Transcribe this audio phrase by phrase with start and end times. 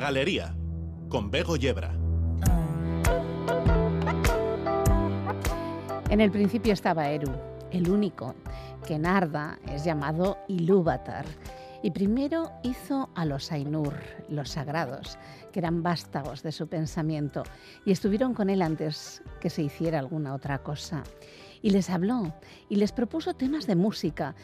[0.00, 0.54] Galería,
[1.08, 1.94] con Bego Yebra.
[6.10, 7.32] En el principio estaba Eru,
[7.70, 8.34] el único,
[8.86, 11.26] que en Arda es llamado Ilúvatar.
[11.82, 13.94] Y primero hizo a los Ainur,
[14.28, 15.18] los sagrados,
[15.52, 17.42] que eran vástagos de su pensamiento,
[17.84, 21.04] y estuvieron con él antes que se hiciera alguna otra cosa.
[21.62, 22.34] Y les habló,
[22.68, 24.34] y les propuso temas de música,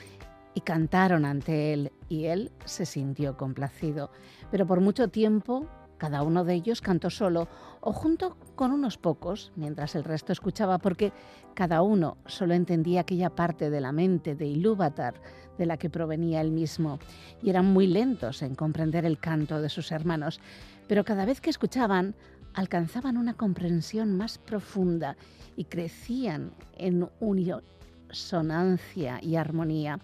[0.55, 4.11] y cantaron ante él, y él se sintió complacido.
[4.51, 7.49] Pero por mucho tiempo cada uno de ellos cantó solo
[7.81, 11.13] o junto con unos pocos, mientras el resto escuchaba, porque
[11.55, 15.15] cada uno solo entendía aquella parte de la mente de Ilúvatar
[15.57, 16.99] de la que provenía él mismo,
[17.43, 20.41] y eran muy lentos en comprender el canto de sus hermanos,
[20.89, 22.15] pero cada vez que escuchaban
[22.55, 25.17] alcanzaban una comprensión más profunda
[25.57, 27.63] y crecían en unión
[28.11, 29.99] sonancia y armonía.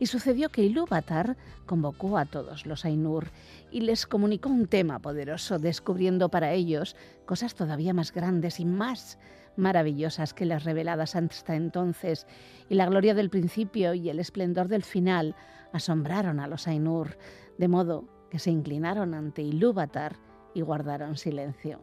[0.00, 3.30] Y sucedió que Ilúvatar convocó a todos los Ainur
[3.70, 9.18] y les comunicó un tema poderoso, descubriendo para ellos cosas todavía más grandes y más
[9.56, 12.26] maravillosas que las reveladas hasta entonces,
[12.68, 15.36] y la gloria del principio y el esplendor del final
[15.72, 17.18] asombraron a los Ainur,
[17.58, 20.16] de modo que se inclinaron ante Ilúvatar
[20.54, 21.80] y guardaron silencio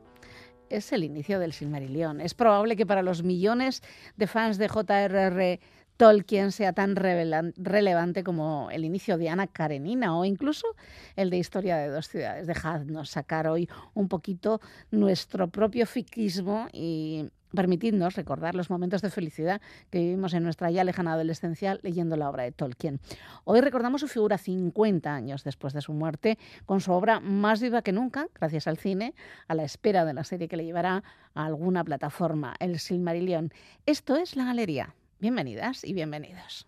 [0.69, 2.21] es el inicio del Silmarillion.
[2.21, 3.81] Es probable que para los millones
[4.15, 5.59] de fans de J.R.R.
[5.97, 10.67] Tolkien sea tan relevante como el inicio de Ana Karenina o incluso
[11.15, 12.45] el de Historia de dos ciudades.
[12.45, 14.61] Dejadnos sacar hoy un poquito
[14.91, 20.83] nuestro propio fiquismo y permitidnos recordar los momentos de felicidad que vivimos en nuestra ya
[20.83, 22.99] lejana adolescencia leyendo la obra de Tolkien.
[23.45, 27.81] Hoy recordamos su figura 50 años después de su muerte, con su obra más viva
[27.81, 29.15] que nunca, gracias al cine,
[29.47, 33.51] a la espera de la serie que le llevará a alguna plataforma, el Silmarillion.
[33.87, 34.93] Esto es La Galería.
[35.19, 36.67] Bienvenidas y bienvenidos.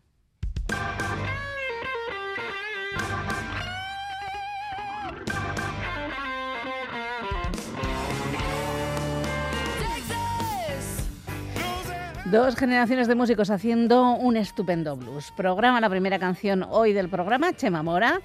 [12.31, 15.31] Dos generaciones de músicos haciendo un estupendo blues.
[15.37, 18.19] Programa la primera canción hoy del programa, Chema Mora.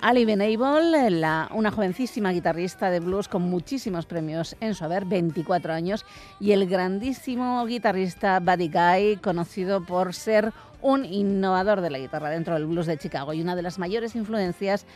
[0.00, 5.72] Ali Benable, la, una jovencísima guitarrista de blues con muchísimos premios en su haber, 24
[5.72, 6.04] años,
[6.38, 10.52] y el grandísimo guitarrista Buddy Guy, conocido por ser
[10.82, 14.14] un innovador de la guitarra dentro del blues de Chicago y una de las mayores
[14.14, 14.86] influencias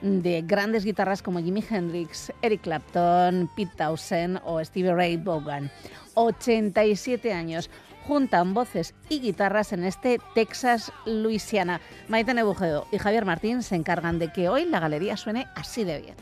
[0.00, 5.70] de grandes guitarras como Jimi Hendrix, Eric Clapton, Pete Townshend o Stevie Ray Vaughan.
[6.14, 7.70] 87 años
[8.06, 11.80] juntan voces y guitarras en este Texas, Luisiana.
[12.08, 16.00] Maite Nebujedo y Javier Martín se encargan de que hoy la galería suene así de
[16.00, 16.14] bien.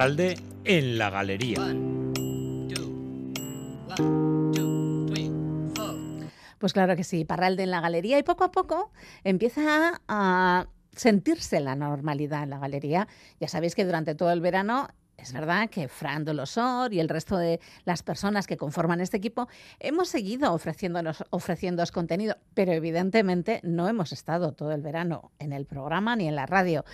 [0.00, 1.58] Parralde en la galería.
[6.58, 8.92] Pues claro que sí, Parralde en la galería y poco a poco
[9.24, 13.08] empieza a sentirse la normalidad en la galería.
[13.40, 14.88] Ya sabéis que durante todo el verano
[15.18, 19.48] es verdad que Fran Dolosor y el resto de las personas que conforman este equipo
[19.78, 25.66] hemos seguido ofreciéndonos, ofreciéndoos contenido, pero evidentemente no hemos estado todo el verano en el
[25.66, 26.86] programa ni en la radio.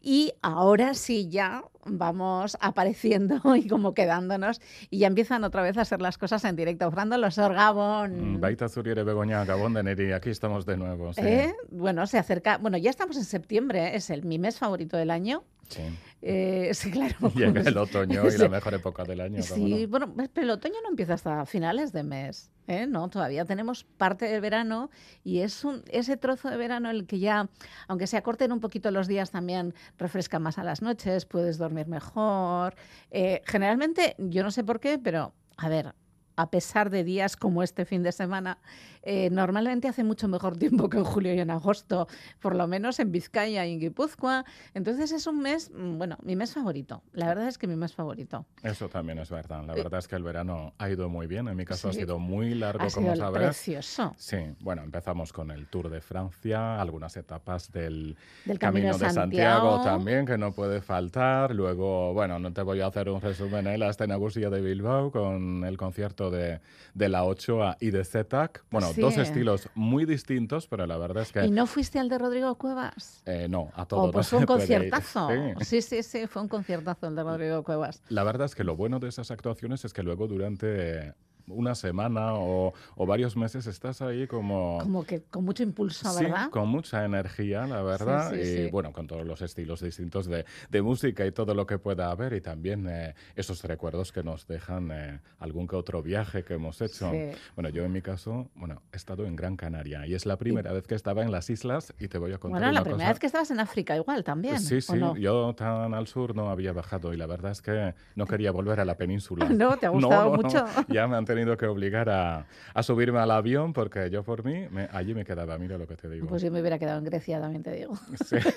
[0.00, 4.60] Y ahora sí ya vamos apareciendo y como quedándonos
[4.90, 6.90] y ya empiezan otra vez a hacer las cosas en directo.
[6.90, 8.34] Fran Dolosor, Gabón.
[8.34, 11.12] Mm, Baita Zuriere Begoña, Gabón de Neri, aquí estamos de nuevo.
[11.12, 11.20] sí.
[11.22, 11.54] ¿Eh?
[11.70, 15.44] Bueno, se acerca, bueno, ya estamos en septiembre, es el, mi mes favorito del año.
[15.68, 15.82] Sí.
[16.22, 17.16] Eh, sí, claro.
[17.34, 18.38] Llega el otoño y Sí.
[18.38, 19.42] la mejor época del año.
[19.42, 19.88] Sí, no.
[19.88, 22.86] bueno, pero el otoño no empieza hasta finales de mes, ¿eh?
[22.86, 24.90] No, todavía tenemos parte del verano
[25.24, 27.48] y es un, ese trozo de verano el que ya,
[27.86, 31.86] aunque se acorten un poquito los días, también refresca más a las noches, puedes dormir
[31.86, 32.74] mejor.
[33.10, 35.94] Eh, generalmente, yo no sé por qué, pero a ver,
[36.38, 38.58] a pesar de días como este fin de semana,
[39.02, 42.06] eh, normalmente hace mucho mejor tiempo que en julio y en agosto,
[42.40, 44.44] por lo menos en Vizcaya y en Guipúzcoa.
[44.72, 47.02] Entonces es un mes, mm, bueno, mi mes favorito.
[47.12, 48.46] La verdad es que mi mes favorito.
[48.62, 49.64] Eso también es verdad.
[49.66, 51.48] La verdad es que el verano ha ido muy bien.
[51.48, 51.98] En mi caso Eh, Sí.
[51.98, 53.42] ha sido muy largo, Ha como sido sabes.
[53.42, 54.14] precioso.
[54.16, 59.10] Sí, bueno, empezamos con el Tour de Francia, algunas etapas del, Del Camino de de
[59.10, 59.70] Santiago.
[59.78, 61.52] Santiago también, que no puede faltar.
[61.52, 63.76] Luego, bueno, no te voy a hacer un resumen, ¿eh?
[63.76, 66.60] la Escenagusía de Bilbao con el concierto de,
[66.94, 68.64] de la Ochoa y de Zetac.
[68.70, 69.00] Bueno, Sí.
[69.00, 71.44] dos estilos muy distintos, pero la verdad es que...
[71.46, 73.22] ¿Y no fuiste al de Rodrigo Cuevas?
[73.26, 75.28] eh, no, a todo Oh, no pues se fue un conciertazo.
[75.58, 75.64] Sí.
[75.64, 78.02] Sí, sí, sí, fue un conciertazo el de Rodrigo Cuevas.
[78.08, 81.14] La verdad es que lo bueno de esas actuaciones es que luego durante
[81.50, 84.78] una semana o, o varios meses estás ahí como...
[84.80, 86.50] Como que con mucho impulso, Sí, ¿verdad?
[86.50, 88.68] con mucha energía, la verdad, sí, y sí.
[88.70, 92.32] bueno, con todos los estilos distintos de, de música y todo lo que pueda haber,
[92.32, 96.80] y también eh, esos recuerdos que nos dejan eh, algún que otro viaje que hemos
[96.80, 97.10] hecho.
[97.10, 97.30] Sí.
[97.54, 100.72] Bueno, yo en mi caso, bueno, he estado en Gran Canaria y es la primera
[100.72, 102.98] vez que estaba en las islas y te voy a contar Bueno, la una primera
[103.04, 103.12] cosa.
[103.12, 104.60] vez que estabas en África igual también.
[104.60, 105.16] Sí, ¿o sí, no?
[105.16, 108.80] yo tan al sur no había bajado y la verdad es que no quería volver
[108.80, 109.46] a la península.
[109.58, 110.42] No, ¿te ha gustado no, no.
[110.42, 110.64] mucho?
[110.88, 114.66] Ya me han tenido que obligar a, a subirme al avión porque yo por mí
[114.70, 116.26] me- allí me quedaba, mira lo que te digo.
[116.26, 117.94] Pues yo me hubiera quedado en Grecia, también te digo.
[118.24, 118.36] Sí.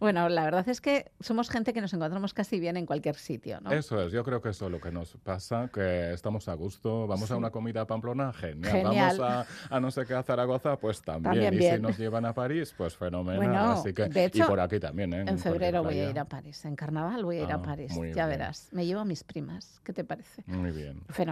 [0.00, 3.60] Bueno, la verdad es que somos gente que nos encontramos casi bien en cualquier sitio,
[3.60, 3.72] ¿no?
[3.72, 7.08] Eso es, yo creo que eso es lo que nos pasa, que estamos a gusto,
[7.08, 9.16] vamos a una comida a Pamplona, genial, Genial.
[9.18, 11.76] vamos a, a no sé qué a Zaragoza, pues también, También y bien.
[11.76, 14.78] si nos llevan a París, pues fenomenal, Bueno, así que, de y hecho, por aquí
[14.78, 15.24] también, ¿eh?
[15.26, 16.64] En febrero voy a ir a París.
[16.64, 17.92] En carnaval voy a ir Ah, a París.
[18.14, 18.28] Ya bien.
[18.28, 18.68] verás.
[18.72, 19.80] Me llevo a mis primas.
[19.82, 20.44] ¿Qué te parece?
[20.46, 21.02] Muy bien.
[21.08, 21.27] Fenomenal.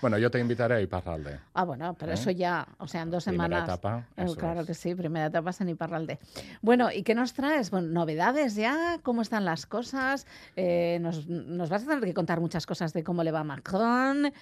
[0.00, 1.38] Bueno, yo te invitaré a Iparralde.
[1.54, 2.14] Ah, bueno, pero ¿Eh?
[2.14, 3.68] eso ya, o sea, en dos Primera semanas.
[3.68, 4.66] etapa, Eh, claro es.
[4.66, 6.18] que sí, primera etapa es en Iparralde.
[6.62, 7.70] Bueno, ¿y qué nos traes?
[7.70, 10.26] Bueno, novedades ya, cómo están las cosas.
[10.56, 13.44] Eh, nos, nos vas a tener que contar muchas cosas de cómo le va a
[13.44, 14.32] Macron,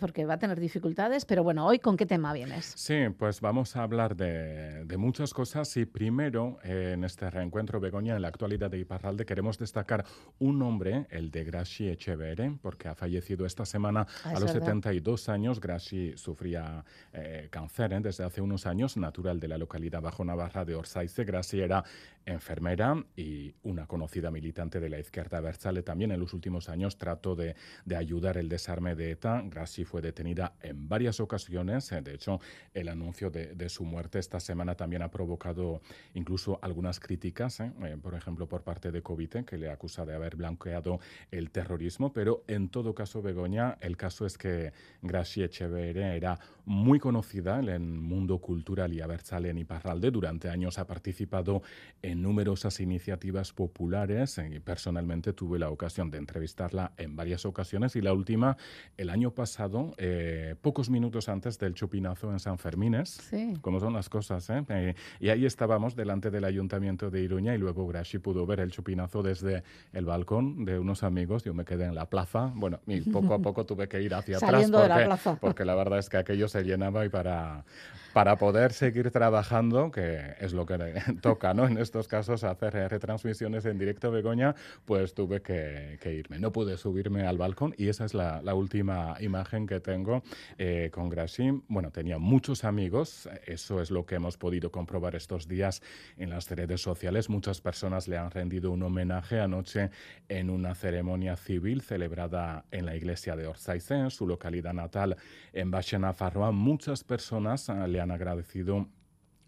[0.00, 2.72] porque va a tener dificultades, pero bueno, hoy con qué tema vienes.
[2.76, 8.16] Sí, pues vamos a hablar de, de muchas cosas y primero en este reencuentro Begoña
[8.16, 10.04] en la actualidad de Iparralde queremos destacar
[10.38, 14.52] un nombre, el de Graci Echeverre, porque ha fallecido esta semana Ah, a es los
[14.52, 14.66] verdad.
[14.66, 15.60] 72 años.
[15.60, 20.64] Graci sufría eh, cáncer eh, desde hace unos años, natural de la localidad bajo Navarra
[20.64, 21.24] de Orsaize.
[21.24, 21.84] Graci era
[22.28, 25.82] enfermera y una conocida militante de la izquierda Abertzale.
[25.82, 29.42] También en los últimos años trató de, de ayudar el desarme de ETA.
[29.46, 31.90] Graci fue detenida en varias ocasiones.
[31.90, 32.40] De hecho,
[32.74, 35.80] el anuncio de, de su muerte esta semana también ha provocado
[36.14, 40.14] incluso algunas críticas, eh, eh, por ejemplo, por parte de Covite, que le acusa de
[40.14, 42.12] haber blanqueado el terrorismo.
[42.12, 47.68] Pero en todo caso, Begoña, el caso es que Graci Echeverre era muy conocida en
[47.68, 50.10] el mundo cultural y abertzale en Iparralde.
[50.10, 51.62] Durante años ha participado
[52.02, 57.96] en numerosas iniciativas populares eh, y personalmente tuve la ocasión de entrevistarla en varias ocasiones
[57.96, 58.56] y la última
[58.96, 63.10] el año pasado, eh, pocos minutos antes del chupinazo en San Fermines.
[63.10, 63.54] Sí.
[63.60, 64.64] Como son las cosas, ¿eh?
[64.68, 68.70] Eh, Y ahí estábamos delante del ayuntamiento de Iruña y luego Graci pudo ver el
[68.70, 71.44] chupinazo desde el balcón de unos amigos.
[71.44, 72.52] Yo me quedé en la plaza.
[72.54, 75.36] Bueno, y poco a poco tuve que ir hacia atrás Saliendo de la porque, plaza.
[75.40, 77.64] porque la verdad es que aquello se llenaba y para,
[78.12, 80.78] para poder seguir trabajando, que es lo que
[81.22, 81.66] toca, ¿no?
[81.66, 86.38] En estos casos, hacer eh, retransmisiones en directo, Begoña, pues tuve que, que irme.
[86.38, 90.22] No pude subirme al balcón y esa es la, la última imagen que tengo
[90.58, 91.62] eh, con Grasim.
[91.68, 95.82] Bueno, tenía muchos amigos, eso es lo que hemos podido comprobar estos días
[96.16, 97.28] en las redes sociales.
[97.28, 99.90] Muchas personas le han rendido un homenaje anoche
[100.28, 105.16] en una ceremonia civil celebrada en la iglesia de Orzaize, en su localidad natal,
[105.52, 106.50] en Baxena Farroa.
[106.50, 108.88] Muchas personas ah, le han agradecido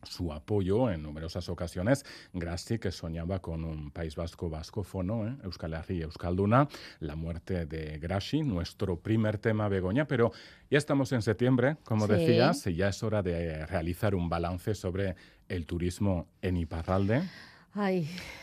[0.02, 2.04] su apoyo en numerosas ocasiones.
[2.32, 5.36] Grassi, que soñaba con un País Vasco vascofono, ¿eh?
[5.44, 6.68] Euskal Herri Euskalduna,
[7.00, 10.32] la muerte de Grassi, nuestro primer tema Begoña, pero
[10.70, 15.16] ya estamos en septiembre, como decías, y ya es hora de realizar un balance sobre
[15.48, 17.22] el turismo en Iparralde.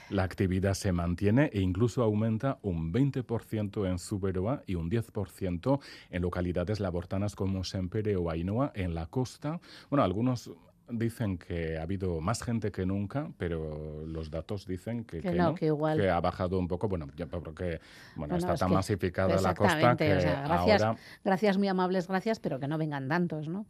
[0.10, 5.80] La actividad se mantiene e incluso aumenta un 20% en Suberoa y un 10%
[6.12, 9.60] en localidades labortanas como Sempere o Ainhoa en la costa.
[9.90, 10.50] Bueno, algunos
[10.90, 15.56] dicen que ha habido más gente que nunca, pero los datos dicen que, que, no,
[15.56, 16.00] que, igual.
[16.00, 17.80] que ha bajado un poco, bueno, ya porque
[18.16, 21.00] bueno, está tan masificada la costa que gracias, ahora...
[21.24, 23.66] gracias muy amables, gracias, pero que no vengan tantos, ¿no?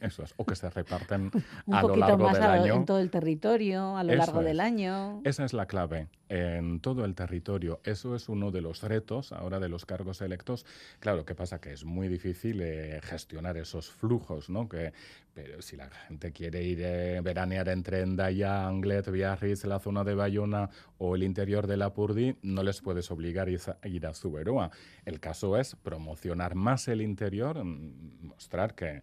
[0.00, 1.30] Eso es, o que se reparten
[1.66, 2.74] un a lo largo más del año.
[2.74, 4.46] en todo el territorio, a lo Eso largo es.
[4.46, 5.20] del año.
[5.24, 7.80] Esa es la clave, en todo el territorio.
[7.84, 10.64] Eso es uno de los retos ahora de los cargos electos.
[11.00, 11.60] Claro, ¿qué pasa?
[11.60, 14.68] Que es muy difícil eh, gestionar esos flujos, ¿no?
[14.68, 14.92] Que,
[15.36, 20.14] pero si la gente quiere ir eh, veranear entre Endaya, Anglet, Biarritz, la zona de
[20.14, 24.70] Bayona o el interior de Lapurdi, no les puedes obligar a ir a Zuberoa.
[25.04, 29.02] El caso es promocionar más el interior, mm, mostrar que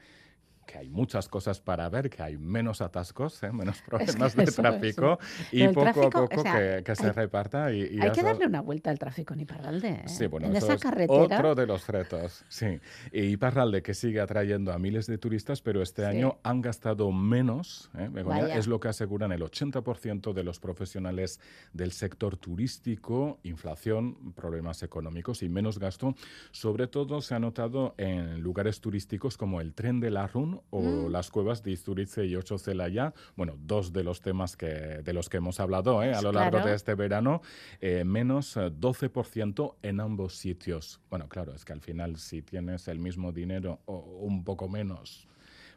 [0.65, 3.51] que hay muchas cosas para ver, que hay menos atascos, ¿eh?
[3.51, 5.19] menos problemas Es que de tráfico
[5.51, 7.71] y poco tráfico, a o poco sea, que, que se reparta.
[7.71, 9.89] Y, y Hay que darle una vuelta al tráfico en Iparralde.
[9.89, 10.03] ¿eh?
[10.07, 11.13] Sí, bueno, en eso esa es carretera.
[11.37, 12.79] otro de los retos, sí.
[13.11, 16.07] Y Parralde que sigue atrayendo a miles de turistas, pero este Sí.
[16.07, 18.55] año han gastado menos, ¿eh, Begoña?
[18.55, 21.39] Es lo que aseguran el 80% de los profesionales
[21.73, 26.15] del sector turístico, inflación, problemas económicos y menos gasto.
[26.51, 30.81] Sobre todo se ha notado en lugares turísticos como el tren de la Run o
[30.81, 31.11] Mm.
[31.11, 35.29] las cuevas de Isturice y Ocho Zelaya, bueno, dos de los temas que, de los
[35.29, 36.13] que hemos hablado ¿eh?
[36.13, 37.41] a lo largo de este verano,
[37.81, 40.99] eh, menos eh, 12% en ambos sitios.
[41.09, 45.27] Bueno, claro, es que al final si tienes el mismo dinero o un poco menos,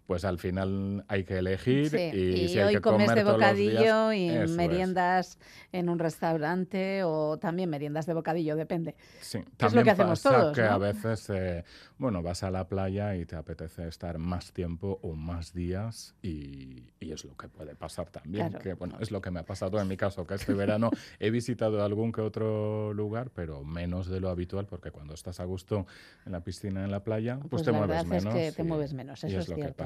[0.06, 3.14] pues al final hay que elegir Sí, y, y si hay hoy que comes comer
[3.14, 4.50] de todos los días, bocadillo y eso es.
[4.50, 5.38] meriendas
[5.72, 8.94] en un restaurante o también meriendas de bocadillo, depende.
[9.20, 10.70] Sí, es lo también que hacemos pasa todos, que ¿no?
[10.70, 11.64] a veces, eh,
[11.98, 16.92] bueno, vas a la playa y te apetece estar más tiempo o más días y,
[17.00, 18.48] y es lo que puede pasar también.
[18.48, 18.58] Claro.
[18.58, 21.30] Que, bueno, es lo que me ha pasado en mi caso, que este verano he
[21.30, 25.86] visitado algún que otro lugar, pero menos de lo habitual, porque cuando estás a gusto
[26.24, 28.34] en la piscina, en la playa, pues, Pues te la mueves verdad es menos.
[28.34, 29.84] que te mueves menos, y es, es lo que cierto.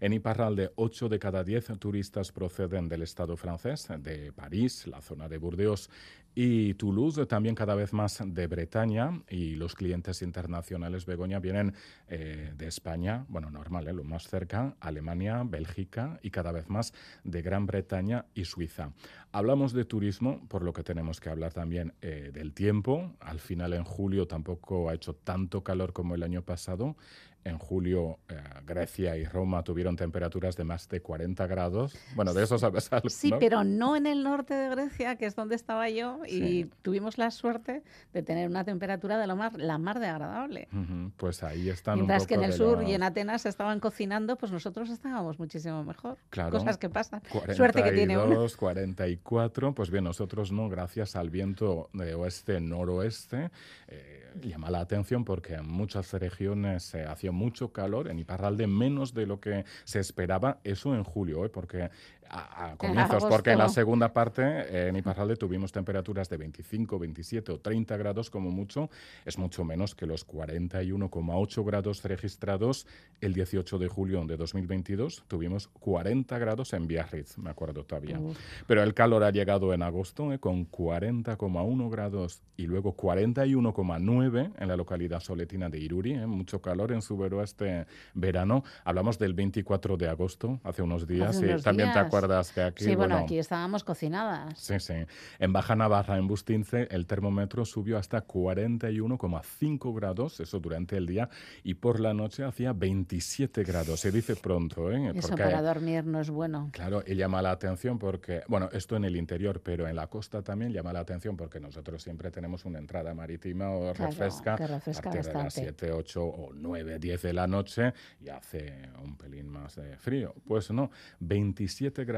[0.00, 5.28] En Iparralde, 8 de cada 10 turistas proceden del Estado francés, de París, la zona
[5.28, 5.90] de Burdeos
[6.34, 11.74] y Toulouse, también cada vez más de Bretaña y los clientes internacionales Begoña vienen
[12.06, 13.92] eh, de España, bueno, normal, ¿eh?
[13.92, 16.92] lo más cerca, Alemania, Bélgica y cada vez más
[17.24, 18.92] de Gran Bretaña y Suiza.
[19.32, 23.12] Hablamos de turismo, por lo que tenemos que hablar también eh, del tiempo.
[23.20, 26.96] Al final en julio tampoco ha hecho tanto calor como el año pasado.
[27.42, 31.96] En julio eh, Grecia y Roma tuvieron temperaturas de más de 40 grados.
[32.14, 33.38] Bueno, de eso sabes algo, Sí, ¿no?
[33.38, 36.70] pero no en el norte de Grecia, que es donde estaba yo, y Sí.
[36.82, 37.82] tuvimos la suerte
[38.12, 40.68] de tener una temperatura de lo más, la mar de agradable.
[40.72, 43.46] Ujú, Pues ahí están Mientras un que poco en el sur los- y en Atenas
[43.46, 46.18] estaban cocinando, pues nosotros estábamos muchísimo mejor.
[46.28, 46.50] Claro.
[46.50, 47.22] Cosas que pasan.
[47.56, 48.26] Suerte que tiene uno.
[48.26, 53.50] 42, 44, pues bien, nosotros no, gracias al viento de oeste-noroeste,
[53.88, 59.14] eh, llama la atención porque en muchas regiones se hacía mucho calor, en Iparralde menos
[59.14, 61.48] de lo que se esperaba, eso en julio, ¿eh?
[61.48, 61.90] porque
[62.30, 66.98] a, a comienzos, porque en la segunda parte eh, en Iparralde tuvimos temperaturas de 25,
[66.98, 68.88] 27 o 30 grados como mucho,
[69.24, 72.86] es mucho menos que los 41,8 grados registrados
[73.20, 78.20] el 18 de julio de 2022, tuvimos 40 grados en Biarritz, me acuerdo todavía.
[78.66, 84.68] Pero el calor ha llegado en agosto eh, con 40,1 grados y luego 41,9 en
[84.68, 86.12] la localidad soletina de Iruri.
[86.12, 88.64] eh, mucho calor en Subero este verano.
[88.84, 91.36] Hablamos del 24 de agosto, hace unos días.
[91.36, 92.10] Hace y también te días.
[92.24, 92.84] Acuerdas que aquí.
[92.84, 94.58] Sí, bueno, aquí estábamos cocinadas.
[94.58, 94.94] Sí, sí.
[95.38, 101.28] En Baja Navarra, en Bustince, el termómetro subió hasta 41,5 grados, eso durante el día,
[101.62, 104.00] y por la noche hacía 27 grados.
[104.00, 105.12] Se dice pronto, ¿eh?
[105.14, 106.70] Eso Porque- para dormir no es bueno.
[106.72, 110.42] Claro, y llama la atención porque, bueno, esto en el interior, pero en la costa
[110.42, 114.66] también llama la atención porque nosotros siempre tenemos una entrada marítima o Claro, refresca que
[114.66, 115.70] refresca a partir de las bastante.
[115.78, 120.34] 7, 8 o 9, 10 de la noche y hace un pelín más de frío.
[120.46, 122.09] Pues no, 27 grados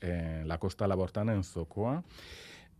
[0.00, 2.02] en la costa labortana, en Socoa.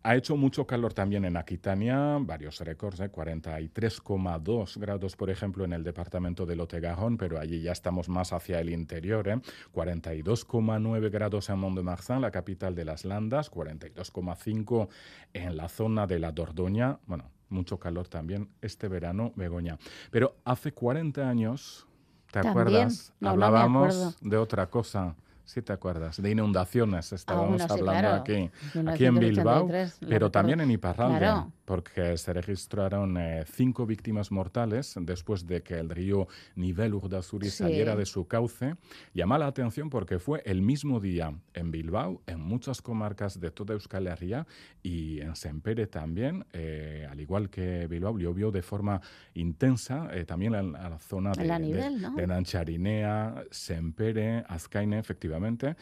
[0.06, 3.10] Ha hecho mucho calor también en Aquitania, varios récords, ¿eh?
[3.10, 8.60] 43,2 grados, por ejemplo, en el departamento de Lotegajón, pero allí ya estamos más hacia
[8.60, 9.26] el interior.
[9.28, 9.40] ¿eh?
[9.72, 14.88] 42,9 grados en Mont-de-Marsan, la capital de las Landas, 42,5
[15.32, 16.98] en la zona de la Dordoña.
[17.06, 19.78] Bueno, mucho calor también este verano, Begoña.
[20.10, 21.86] Pero hace 40 años,
[22.26, 23.14] ¿te También, acuerdas?
[23.20, 25.16] no, Hablábamos de otra cosa.
[25.44, 28.22] Si te acuerdas, de inundaciones estábamos Ah, bueno, sí, hablando claro.
[28.22, 28.50] aquí,
[28.88, 31.52] aquí en Bilbao, 1983, lo pero también en Iparralde, Claro.
[31.64, 37.58] Porque se registraron eh, cinco víctimas mortales después de que el río Nivel Urdazuri Sí.
[37.58, 38.74] saliera de su cauce.
[39.14, 43.74] Llama la atención porque fue el mismo día en Bilbao, en muchas comarcas de toda
[43.74, 44.46] Euskal Herria
[44.82, 49.00] y en Sempere también, eh, al igual que Bilbao, llovió de forma
[49.34, 52.14] intensa, eh, también en la zona de, la de- Nivel, ¿no?
[52.14, 55.76] de Nancharinea, Sempere, Azcaine, efectivamente.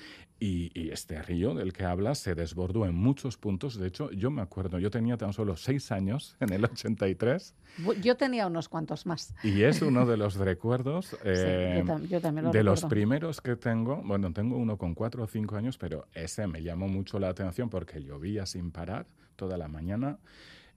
[0.44, 3.78] Y, y este río del que hablas se desbordó en muchos puntos.
[3.78, 8.00] De hecho, yo me acuerdo, yo tenía tan solo seis años en el 83 Bu-
[8.00, 9.34] Yo tenía unos cuantos más.
[9.44, 12.80] y es uno de los recuerdos Sí, eh, yo, tam- yo también lo de los
[12.80, 12.88] recuerdo.
[12.88, 14.02] primeros que tengo.
[14.04, 17.70] Bueno, tengo uno con cuatro o cinco años, pero ese me llamó mucho la atención
[17.70, 19.06] porque llovía sin parar
[19.36, 20.18] toda la mañana.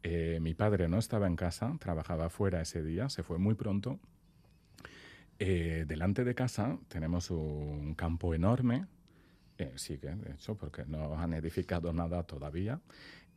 [0.04, 4.00] Eh, mi padre no estaba en casa, trabajaba fuera ese día, se fue muy pronto.
[5.40, 8.86] Eh, delante de casa tenemos un campo enorme,
[9.58, 12.80] eh, sigue, de hecho, porque no han edificado nada todavía.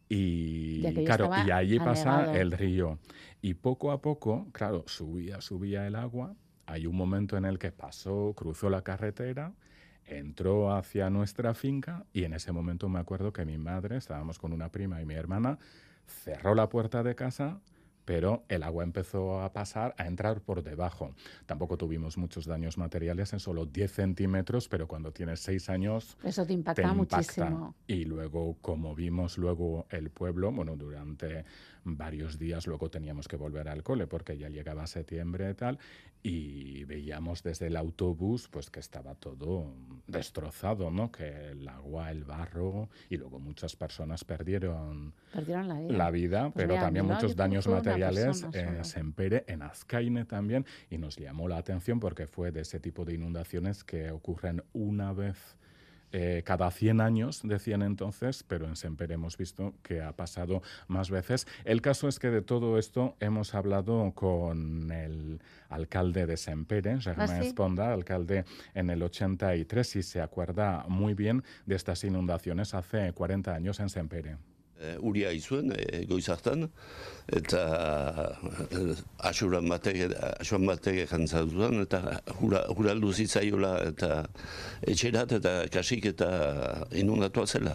[0.09, 2.39] Y claro, y allí pasa anegado.
[2.39, 2.99] el río.
[3.43, 6.35] Y poco a poco, claro, subía, subía el agua.
[6.67, 9.53] Hay un momento en el que pasó, cruzó la carretera,
[10.05, 14.53] entró hacia nuestra finca y en ese momento me acuerdo que mi madre, estábamos con
[14.53, 15.59] una prima y mi hermana,
[16.07, 17.61] cerró la puerta de casa,
[18.09, 21.15] pero el agua empezó a pasar, a entrar por debajo.
[21.45, 26.47] Tampoco tuvimos muchos daños materiales en solo 10 centímetros, pero cuando tienes 6 años Eso
[26.47, 27.17] te impacta, te impacta.
[27.19, 27.75] muchísimo.
[27.87, 31.45] Y luego, como vimos luego el pueblo, bueno, durante
[31.85, 35.79] varios días luego teníamos que volver al cole porque ya llegaba septiembre y tal,
[36.23, 39.73] y veíamos desde el autobús pues que estaba todo
[40.07, 41.11] destrozado, ¿no?
[41.13, 45.93] Que el agua, el barro, y luego muchas personas perdieron Perdieron la vida.
[45.97, 48.85] la vida, Pues pero también muchos daños una materiales persona en solo.
[48.85, 53.15] Sempere, en Azcaine también, y nos llamó la atención porque fue de ese tipo de
[53.15, 55.57] inundaciones que ocurren una vez
[56.11, 61.11] eh, cada 100 años, decían entonces, pero en Sempere hemos visto que ha pasado más
[61.11, 61.47] veces.
[61.65, 67.31] El caso es que de todo esto hemos hablado con el alcalde de Sempere, Germain
[67.31, 67.49] ¿Ah, sí?
[67.49, 73.55] Esponda, alcalde en el 83, y se acuerda muy bien de estas inundaciones hace 40
[73.55, 74.39] años en Sempere.
[74.79, 76.69] Eh, uria izuen, e, goiz hartan,
[77.35, 77.63] eta
[78.71, 78.83] e,
[79.27, 82.01] asuran batek, asuran batek eta
[82.39, 84.29] hura, hura luzitzaiola eta
[84.87, 86.29] etxerat eta kasik eta
[86.93, 87.75] inundatua zela.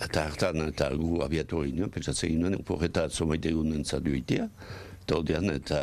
[0.00, 4.48] Eta hartan, eta gu abiatu ginen, pentsatzen ginen, porreta atzo maite egunen zatu itea,
[5.02, 5.82] eta odian, eta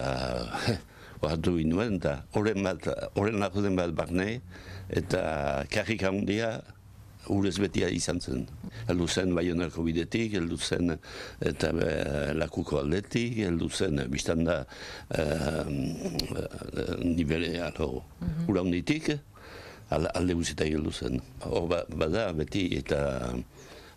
[1.21, 4.41] ohartu ginen, eta horren bat, horren bat barne,
[4.89, 5.21] eta
[5.69, 6.56] karrik handia,
[7.34, 8.46] urez betia izan zen.
[8.88, 10.96] Heldu zen Baionako bidetik, heldu zen
[11.42, 11.92] eta e,
[12.38, 14.62] lakuko aldetik, heldu zen biztan da
[15.12, 15.26] e,
[17.04, 18.04] nivele alo,
[18.48, 19.13] ura hunditik,
[19.90, 21.22] al- alde guzita heldu zen.
[21.46, 23.02] Hor ba, bada beti eta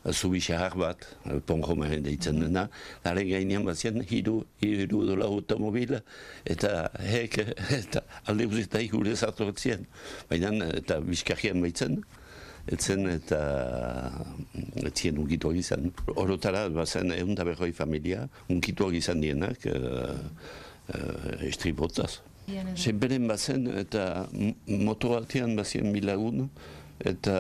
[0.08, 1.04] zubi xahar bat,
[1.46, 2.68] ponjomaren deitzen dena,
[3.04, 5.98] laren gainean bazien hiru, hiru dola automobil,
[6.48, 7.36] eta hek,
[7.82, 9.84] eta alde guzita gure zartu batzien.
[10.30, 12.00] Baina, eta bizkarrian baitzen,
[12.70, 13.38] etzen eta
[14.86, 15.90] etzien unkituak izan.
[16.14, 20.16] Orotara, bazen egun da berroi familia, unkituak izan dienak, uh,
[20.94, 22.20] uh, estribotaz.
[22.76, 24.54] Zenberen bazen eta m-
[24.84, 26.48] moto batean bazien bilagun,
[27.00, 27.34] eta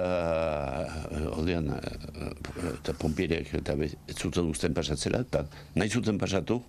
[1.10, 1.68] uh, ordean,
[2.74, 6.60] eta pompierek eta be- ez zuten usten pasatzera, eta nahi zuten pasatu,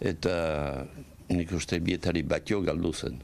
[0.00, 0.86] eta
[1.28, 3.18] nik uste bietari batio galdu zen.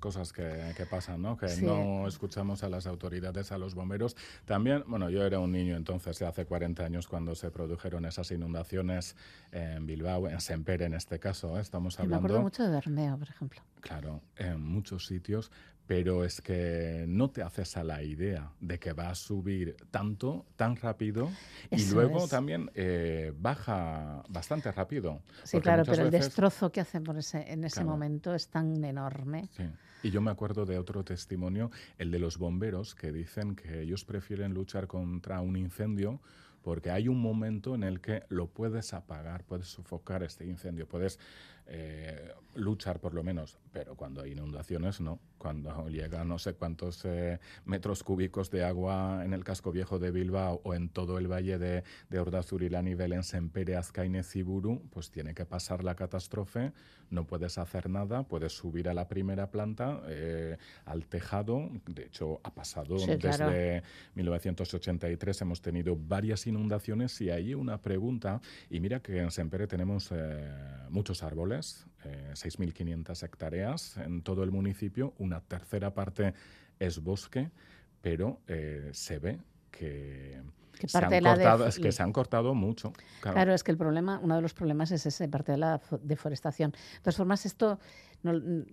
[0.00, 1.36] Cosas que, que pasan, ¿no?
[1.36, 1.64] Que Sí.
[1.64, 4.16] no escuchamos a las autoridades, a los bomberos.
[4.44, 9.14] También, bueno, yo era un niño entonces, hace 40 años, cuando se produjeron esas inundaciones
[9.52, 11.60] en Bilbao, en Sempere en este caso, ¿eh?
[11.60, 12.26] estamos Yo me hablando.
[12.26, 13.60] acuerdo mucho de Bermeo, por ejemplo.
[13.80, 15.52] Claro, en muchos sitios,
[15.86, 20.46] pero es que no te haces a la idea de que va a subir tanto,
[20.54, 21.28] tan rápido,
[21.70, 22.30] y luego es.
[22.30, 25.20] también eh, baja bastante rápido.
[25.42, 27.90] Sí, claro, pero el destrozo que hacen por ese, en ese Claro.
[27.90, 29.48] momento es tan enorme.
[29.56, 29.64] Sí.
[30.02, 34.04] Y yo me acuerdo de otro testimonio, el de los bomberos, que dicen que ellos
[34.04, 36.20] prefieren luchar contra un incendio
[36.62, 41.18] porque hay un momento en el que lo puedes apagar, puedes sofocar este incendio, puedes
[41.66, 45.20] eh, luchar por lo menos, pero cuando hay inundaciones no.
[45.38, 50.10] Cuando llega no sé cuántos eh, metros cúbicos de agua en el casco viejo de
[50.10, 54.82] Bilbao o en todo el valle de, de Ordazuri, a nivel en Sempere, Azcaine, Ziburu,
[54.90, 56.72] pues tiene que pasar la catástrofe,
[57.08, 62.40] no puedes hacer nada, puedes subir a la primera planta, eh, al tejado, de hecho
[62.44, 63.86] ha pasado Sí, desde claro.
[64.14, 70.10] 1983, hemos tenido varias inundaciones y ahí una pregunta, y mira que en Sempere tenemos
[70.12, 70.50] eh,
[70.90, 76.34] muchos árboles, eh, 6.500 hectáreas en todo el municipio, una tercera parte
[76.78, 77.50] es bosque,
[78.02, 79.38] pero eh, se ve
[79.70, 80.40] que,
[80.86, 82.92] se, han cortado, def- es que se han cortado mucho.
[83.20, 83.34] Claro.
[83.34, 86.00] Claro, es que el problema, uno de los problemas es ese, parte de la fo-
[86.02, 86.70] deforestación.
[86.72, 87.78] De todas formas, esto,
[88.22, 88.64] no- n-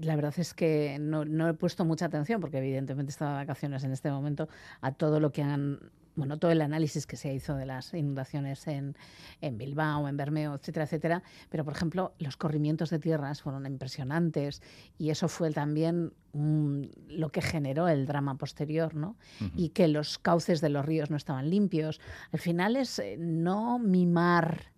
[0.00, 3.84] la verdad es que no, no he puesto mucha atención, porque evidentemente estaba de vacaciones
[3.84, 4.48] en este momento,
[4.80, 5.78] a todo lo que han,
[6.18, 8.96] bueno, todo el análisis que se hizo de las inundaciones en,
[9.40, 11.22] en Bilbao, en Bermeo, etcétera, etcétera.
[11.48, 14.60] Pero, por ejemplo, los corrimientos de tierras fueron impresionantes
[14.98, 19.16] y eso fue también mm, lo que generó el drama posterior, ¿no?
[19.56, 22.00] Y que los cauces de los ríos no estaban limpios.
[22.32, 24.72] Al final es eh, no mimar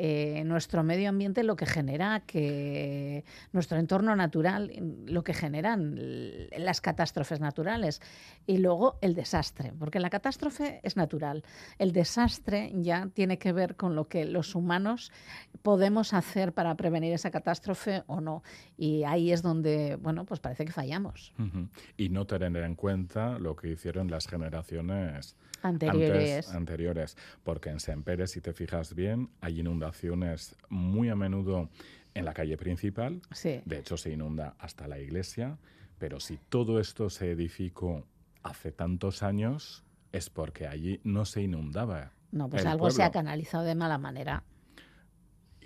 [0.00, 5.98] eh, nuestro medio ambiente lo que genera que nuestro entorno natural, mm, lo que generan
[6.56, 8.00] las catástrofes naturales.
[8.46, 11.42] Y luego el desastre, porque la catástrofe es natural,
[11.78, 15.10] el desastre ya tiene que ver con lo que los humanos
[15.62, 18.44] podemos hacer para prevenir esa catástrofe o no.
[18.76, 21.34] Y ahí es donde, bueno, pues parece que fallamos.
[21.96, 26.46] Y no tener en cuenta lo que hicieron las generaciones Anteriores.
[26.46, 27.16] antes- anteriores.
[27.44, 31.68] Porque en Sempere, si te fijas bien, hay inundaciones muy a menudo
[32.14, 33.20] en la calle principal.
[33.32, 33.60] Sí.
[33.64, 35.58] De hecho, se inunda hasta la iglesia.
[35.98, 38.04] Pero si todo esto se edificó
[38.42, 42.12] hace tantos años, es porque allí no se inundaba.
[42.30, 44.44] No, pues algo se ha canalizado de mala manera.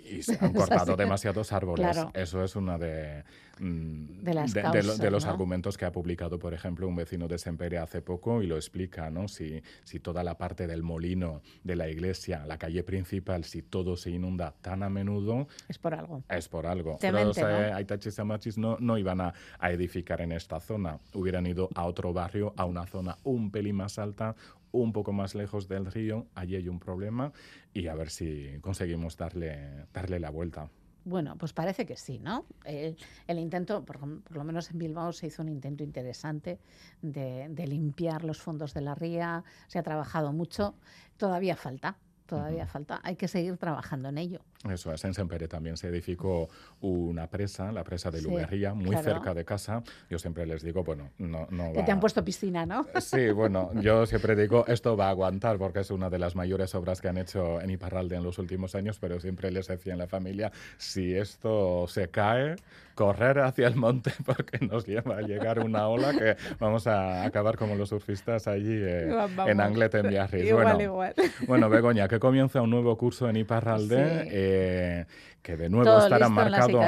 [0.03, 1.89] Y se han cortado demasiados árboles.
[1.91, 2.11] Claro.
[2.13, 3.23] Eso es una de,
[3.59, 5.31] mm, De las lo- causas, de los ¿no?
[5.31, 9.09] argumentos que ha publicado, por ejemplo, un vecino de Sempere hace poco y lo explica,
[9.09, 9.27] ¿no?
[9.27, 13.95] Si, si toda la parte del molino de la iglesia, la calle principal, si todo
[13.95, 16.23] se inunda tan a menudo, Es por algo.
[16.29, 16.97] es por algo.
[16.99, 17.49] Temente, Los ¿no?
[17.49, 20.99] eh, Aitachis y Amachis no, no iban a, a edificar en esta zona.
[21.13, 24.35] Hubieran ido a otro barrio, a una zona un pelín más alta,
[24.73, 26.27] un poco más lejos del río.
[26.35, 27.31] Allí hay un problema
[27.73, 30.69] y a ver si conseguimos darle, darle la vuelta.
[31.05, 32.45] Bueno, pues parece que sí, ¿no?
[32.63, 36.59] El, el intento, por, por lo menos en Bilbao se hizo un intento interesante
[37.01, 40.75] de, de limpiar los fondos de la ría, se ha trabajado mucho,
[41.17, 44.39] todavía falta, todavía falta, hay que seguir trabajando en ello.
[44.69, 46.47] Eso es, en Sempere también se edificó
[46.81, 49.03] una presa, la presa de Sí, Luberría, muy claro.
[49.03, 49.83] cerca de casa.
[50.09, 52.85] Yo siempre les digo, bueno, no, no Que va- te han puesto piscina, ¿no?
[53.01, 56.73] Sí, bueno, yo siempre digo, esto va a aguantar porque es una de las mayores
[56.75, 59.99] obras que han hecho en Iparralde en los últimos años, pero siempre les decía en
[59.99, 62.55] la familia, si esto se cae,
[62.95, 67.57] correr hacia el monte porque nos lleva a llegar una ola que vamos a acabar
[67.57, 69.11] como los surfistas allí eh,
[69.47, 70.45] en Anglet, en Biarritz.
[70.47, 71.13] Igual, bueno, igual.
[71.47, 74.29] bueno, Begoña, que comienza un nuevo curso en Iparralde, Sí.
[74.31, 75.05] eh, que
[75.43, 76.79] de nuevo Todo estará listo en las marcado...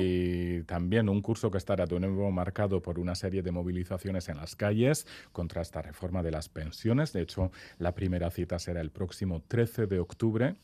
[0.00, 4.38] Y también un curso que estará de nuevo marcado por una serie de movilizaciones en
[4.38, 7.12] las calles contra esta reforma de las pensiones.
[7.12, 10.56] De hecho, la primera cita será el próximo 13 de octubre.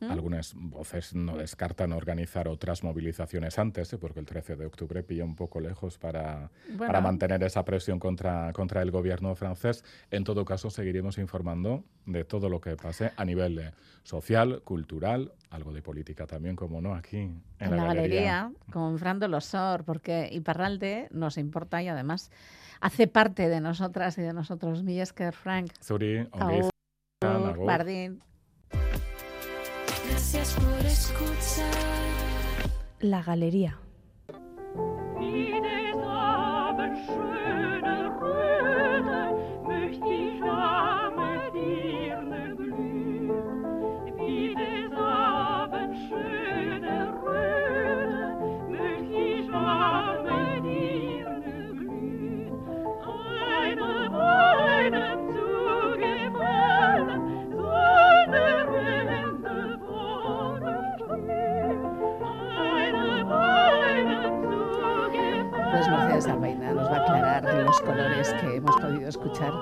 [0.00, 3.98] Algunas voces no descartan organizar otras movilizaciones antes, ¿eh?
[3.98, 6.86] porque el 13 de octubre pilla un poco lejos para, Bueno.
[6.86, 9.84] para mantener esa presión contra, contra el gobierno francés.
[10.10, 15.19] En todo caso, seguiremos informando de todo lo que pase a nivel eh, social, cultural,
[15.50, 20.28] algo de política también, como no, aquí en, en la galería, con Fran Dolosor, porque
[20.32, 22.30] Iparralde nos importa y además
[22.80, 24.82] hace parte de nosotras y de nosotros.
[24.82, 26.70] Millesker, Frank, Zuri, Agur,
[27.22, 27.66] agur.
[27.66, 28.22] Bardín.
[30.08, 31.74] Gracias por escuchar.
[33.00, 33.78] La Galería.
[67.70, 69.52] Los colores que hemos podido escuchar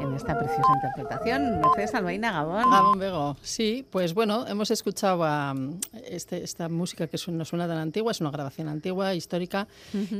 [0.00, 1.58] en esta preciosa interpretación.
[1.60, 2.70] Mercedes Albaina, Gabón.
[2.70, 7.44] Gabón Bego, sí, pues bueno, hemos escuchado a, mm, este- esta música que su- no
[7.44, 9.66] suena tan antigua, es una grabación antigua, histórica,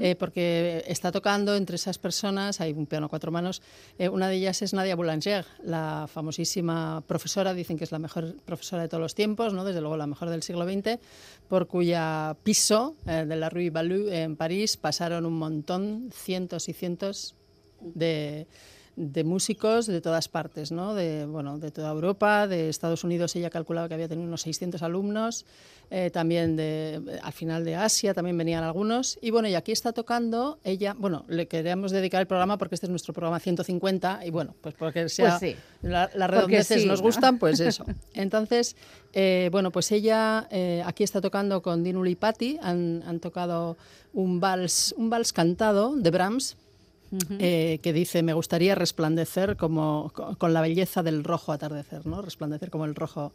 [0.01, 3.63] eh, porque está tocando entre esas personas, hay un piano a cuatro manos,
[3.97, 8.35] eh, una de ellas es Nadia Boulanger, la famosísima profesora, dicen que es la mejor
[8.45, 9.63] profesora de todos los tiempos, ¿no?
[9.63, 10.99] desde luego la mejor del siglo XX,
[11.49, 16.73] por cuya piso eh, de la Rue Balou en París pasaron un montón, cientos y
[16.73, 17.35] cientos
[17.81, 18.47] de,
[18.97, 20.95] de músicos de todas partes, ¿no?
[20.95, 24.83] De, bueno, de toda Europa, de Estados Unidos ella calculaba que había tenido unos 600
[24.83, 25.45] alumnos,
[25.91, 29.19] eh, también de, al final de Asia también venían algunos.
[29.21, 32.87] Y bueno, y aquí está tocando ella, bueno, le queríamos dedicar el programa porque este
[32.87, 35.55] es nuestro programa 150 y bueno, pues porque sea sí.
[35.83, 37.07] la- las redondeces sí, nos ¿no?
[37.07, 37.85] gustan, pues eso.
[38.15, 38.77] Entonces,
[39.13, 43.77] eh, bueno, pues ella eh, aquí está tocando con Dinu Lipati, han, han tocado
[44.15, 46.57] un vals, un vals cantado de Brahms,
[47.39, 52.23] eh, que dice me gustaría resplandecer como co- con la belleza del rojo atardecer, ¿no?
[52.23, 53.33] Resplandecer como el rojo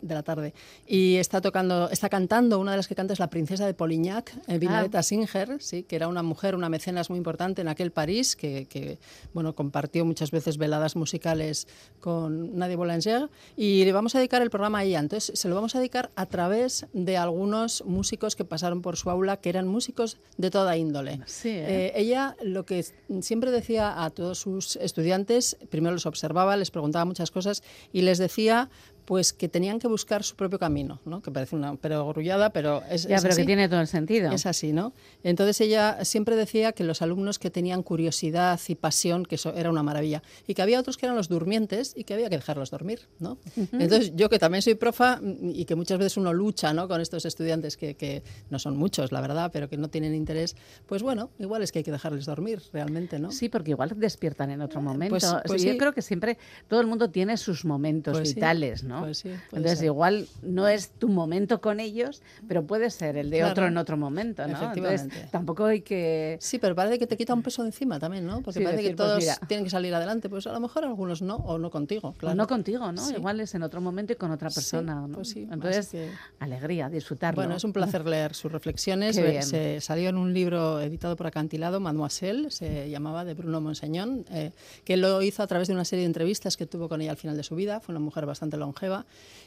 [0.00, 0.54] de la tarde.
[0.86, 4.32] Y está tocando, está cantando, una de las que canta es la princesa de Polignac,
[4.48, 8.36] eh, Vinaletta Singer, sí, que era una mujer, una mecenas muy importante en aquel París,
[8.36, 8.98] que, que,
[9.34, 11.66] bueno, compartió muchas veces veladas musicales
[12.00, 13.28] con Nadia Boulanger.
[13.56, 15.00] Y le vamos a dedicar el programa a ella.
[15.00, 19.10] Entonces, se lo vamos a dedicar a través de algunos músicos que pasaron por su
[19.10, 21.20] aula, que eran músicos de toda índole.
[21.26, 21.64] Sí, ¿eh?
[21.86, 22.84] Eh, ella lo que
[23.20, 27.62] siempre decía a todos sus estudiantes, primero los observaba, les preguntaba muchas cosas
[27.92, 28.70] y les decía
[29.12, 31.20] pues que tenían que buscar su propio camino, ¿no?
[31.20, 34.32] que parece una perogrullada, pero es, Ya, es pero que tiene todo el sentido.
[34.32, 34.94] Es así, ¿no?
[35.22, 39.68] Entonces ella siempre decía que los alumnos que tenían curiosidad y pasión, que eso era
[39.68, 42.70] una maravilla, y que había otros que eran los durmientes y que había que dejarlos
[42.70, 43.36] dormir, ¿no?
[43.72, 46.88] Entonces yo que también soy profa mm, y que muchas veces uno lucha, ¿no?
[46.88, 50.56] Con estos estudiantes que, que no son muchos, la verdad, pero que no tienen interés,
[50.86, 53.30] pues bueno, igual es que hay que dejarles dormir realmente, ¿no?
[53.30, 55.10] Sí, porque igual despiertan en otro momento.
[55.10, 55.76] pues- pues Yo sí.
[55.76, 59.01] creo que siempre todo el mundo tiene sus momentos Pues sí, vitales, ¿no?
[59.06, 59.86] Pues sí, Entonces ser.
[59.86, 63.52] igual no es tu momento con ellos, pero puede ser el de Claro.
[63.52, 64.52] otro en otro momento, ¿no?
[64.54, 65.02] Efectivamente.
[65.04, 66.38] Entonces tampoco hay que...
[66.40, 68.42] Sí, pero parece que te quita un peso de encima también, ¿no?
[68.42, 70.28] Porque Sí, parece decir, que pues todos tienen que salir adelante.
[70.28, 72.36] Pues a lo mejor algunos no, o no contigo, o claro.
[72.36, 73.02] no contigo, ¿no?
[73.04, 73.14] Sí.
[73.16, 75.14] Igual es en otro momento y con otra persona, ¿no?
[75.14, 76.10] pues sí, Entonces, que-
[76.40, 77.36] alegría, disfrutarlo.
[77.42, 79.16] Bueno, es un placer leer sus reflexiones.
[79.52, 84.52] Se salió en un libro editado por Acantilado, Mademoiselle, se llamaba de Bruno Monseñón, eh,
[84.84, 87.16] que lo hizo a través de una serie de entrevistas que tuvo con ella al
[87.16, 87.80] final de su vida.
[87.80, 89.04] Fue una mujer bastante longeva, prévoit.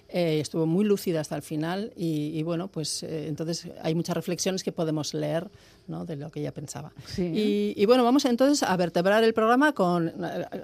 [0.09, 4.15] Eh, estuvo muy lúcida hasta el final y, y bueno, pues eh, entonces hay muchas
[4.15, 5.49] reflexiones que podemos leer
[5.87, 6.05] ¿no?
[6.05, 6.91] de lo que ella pensaba.
[7.07, 7.23] Sí.
[7.23, 10.13] Y, y bueno, vamos entonces a vertebrar el programa con eh,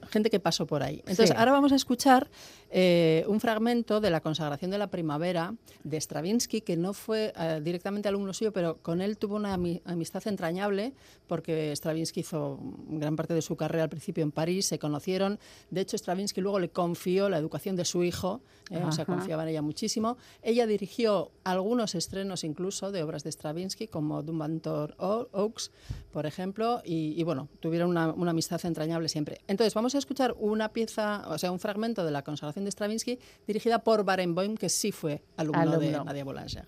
[0.09, 0.97] gente que pasó por ahí.
[0.99, 1.35] Entonces, Sí.
[1.37, 2.29] ahora vamos a escuchar
[2.71, 7.59] eh, un fragmento de la consagración de la primavera de Stravinsky, que no fue eh,
[7.63, 10.93] directamente alumno suyo, pero con él tuvo una ami- amistad entrañable,
[11.27, 15.39] porque Stravinsky hizo gran parte de su carrera al principio en París, se conocieron.
[15.69, 19.13] De hecho, Stravinsky luego le confió la educación de su hijo, eh, o sea, Ajá.
[19.39, 20.17] En ella muchísimo.
[20.41, 25.71] Ella dirigió algunos estrenos incluso de obras de Stravinsky, como Dumbantor Oaks,
[26.11, 29.41] por ejemplo, y, y, bueno, tuvieron una, una amistad entrañable siempre.
[29.47, 33.19] Entonces, vamos a escuchar una pieza, o sea, un fragmento de la consagración de Stravinsky
[33.47, 35.91] dirigida por Barenboim, que sí fue alumno, de.
[35.91, 36.67] Nadia Boulanger.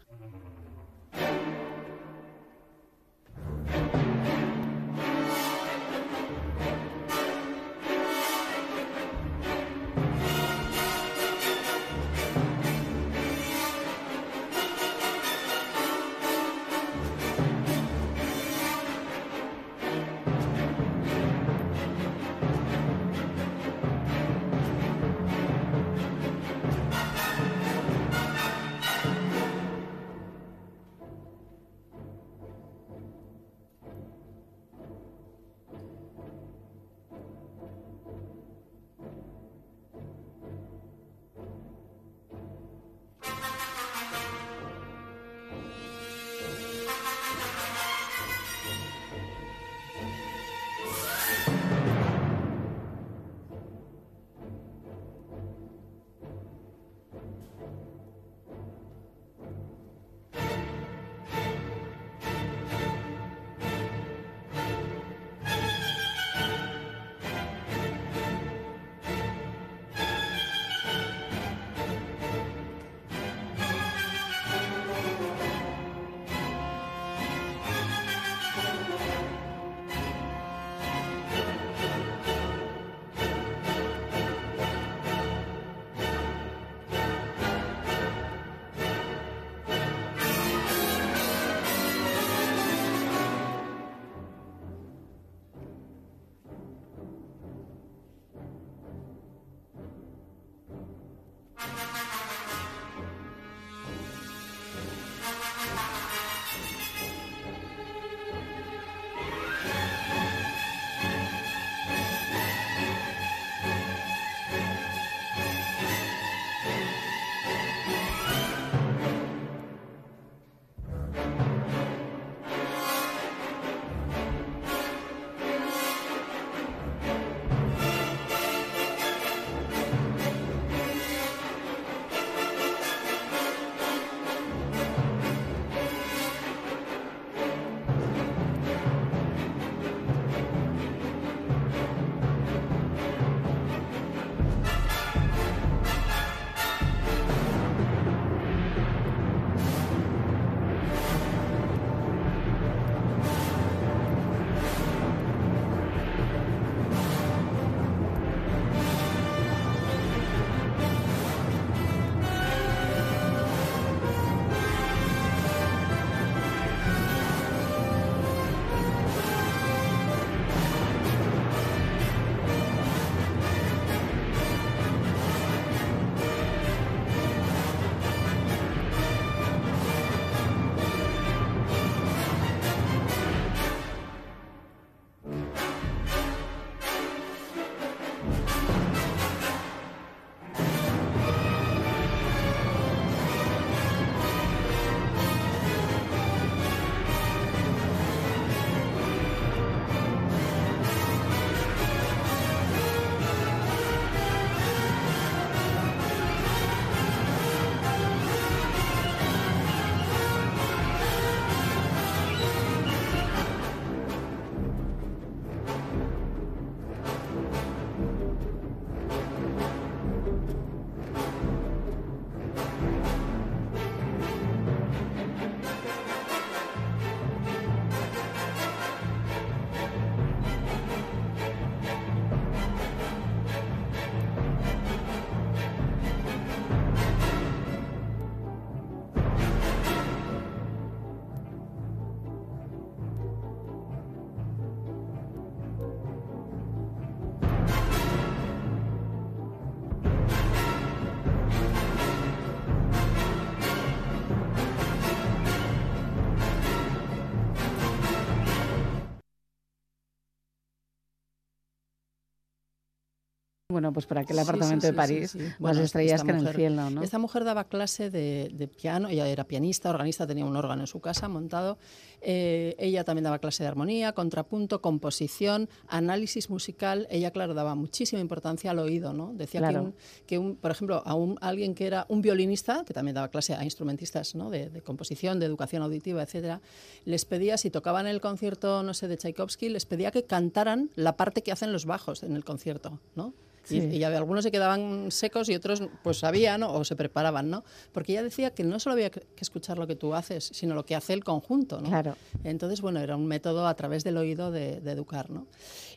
[263.84, 266.56] Bueno, pues por aquel Sí, apartamento sí, de París, sí, Bueno, estrellas que en el
[266.56, 267.04] cielo, ¿no?
[267.04, 270.88] Esta mujer daba clase de, de piano, ella era pianista, organista, tenía un órgano en
[270.88, 271.78] su casa montado.
[272.22, 277.08] Eh, ella también daba clase de armonía, contrapunto, composición, análisis musical.
[277.10, 279.34] Ella, claro, daba muchísima importancia al oído, ¿no?
[279.34, 279.82] Decía Claro.
[279.82, 279.93] que, un-
[280.28, 283.54] que un, por ejemplo, a un, alguien que era un violinista, que también daba clase
[283.54, 284.50] a instrumentistas ¿no?
[284.50, 286.62] de, de composición, de educación auditiva, etcétera,
[287.04, 291.17] les pedía, si tocaban el concierto, no sé, de Tchaikovsky, les pedía que cantaran la
[291.17, 293.34] parte que hacen los bajos en el concierto, ¿no?
[293.69, 293.88] Y, Sí.
[293.97, 296.73] y algunos se quedaban secos y otros pues sabían ¿no?
[296.73, 297.63] o se preparaban, ¿no?
[297.93, 300.86] Porque ella decía que no solo había que escuchar lo que tú haces, sino lo
[300.86, 301.88] que hace el conjunto, ¿no?
[301.88, 302.17] Claro.
[302.43, 305.47] Entonces, bueno, era un método a través del oído de, de educar, ¿no?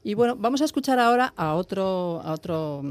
[0.04, 2.82] Y bueno, vamos a escuchar ahora a otro, a otro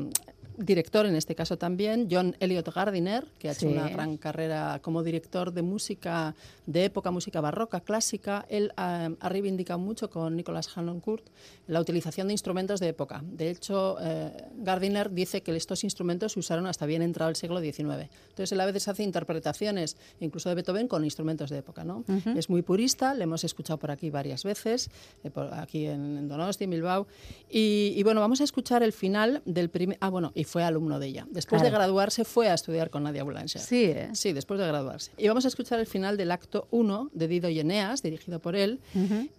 [0.57, 3.67] director, en este caso también, John Elliot Gardiner, que ha hecho Sí.
[3.67, 8.45] una gran carrera como director de música de época, música barroca, clásica.
[8.49, 11.23] Él ah, ha reivindicado mucho con Nicholas Harnoncourt
[11.67, 13.21] la utilización de instrumentos de época.
[13.25, 17.59] De hecho, eh, Gardiner dice que estos instrumentos se usaron hasta bien entrado el siglo
[17.59, 18.09] XIX.
[18.29, 21.83] Entonces, él a veces hace interpretaciones, incluso de Beethoven, con instrumentos de época.
[21.83, 22.03] ¿no?
[22.37, 24.89] Es muy purista, le hemos escuchado por aquí varias veces,
[25.23, 27.07] eh, por aquí en, en Donosti, en Bilbao.
[27.49, 29.97] Y, y bueno, vamos a escuchar el final del primer...
[30.01, 31.27] Ah, bueno, y fue alumno de ella.
[31.29, 33.62] Después de graduarse fue a estudiar con Nadia Boulanger.
[33.62, 34.10] Sí, ¿eh?
[34.13, 35.12] Sí, después de graduarse.
[35.17, 38.55] Y vamos a escuchar el final del acto 1 de Dido y Eneas, dirigido por
[38.55, 38.79] él,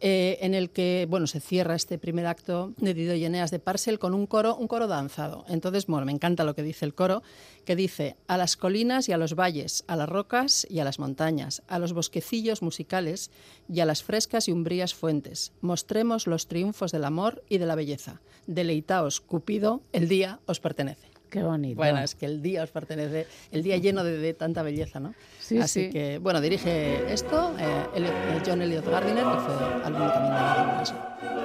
[0.00, 3.58] eh, en el que bueno, se cierra este primer acto de Dido y Eneas de
[3.58, 5.44] Parcel con un coro, un coro danzado.
[5.48, 7.22] Entonces, bueno, me encanta lo que dice el coro,
[7.64, 10.98] que dice, a las colinas y a los valles, a las rocas y a las
[10.98, 13.30] montañas, a los bosquecillos musicales
[13.68, 17.74] y a las frescas y umbrías fuentes, mostremos los triunfos del amor y de la
[17.74, 18.20] belleza.
[18.46, 20.95] Deleitaos, Cupido, el día os pertenece.
[21.30, 21.76] Qué bonito.
[21.76, 25.14] Bueno, es que el día os pertenece, el día lleno de, de tanta belleza, ¿no?
[25.40, 25.90] Sí, Así sí.
[25.90, 31.35] que, bueno, dirige esto eh, eh, John Elliot Gardiner, que fue alumno también de la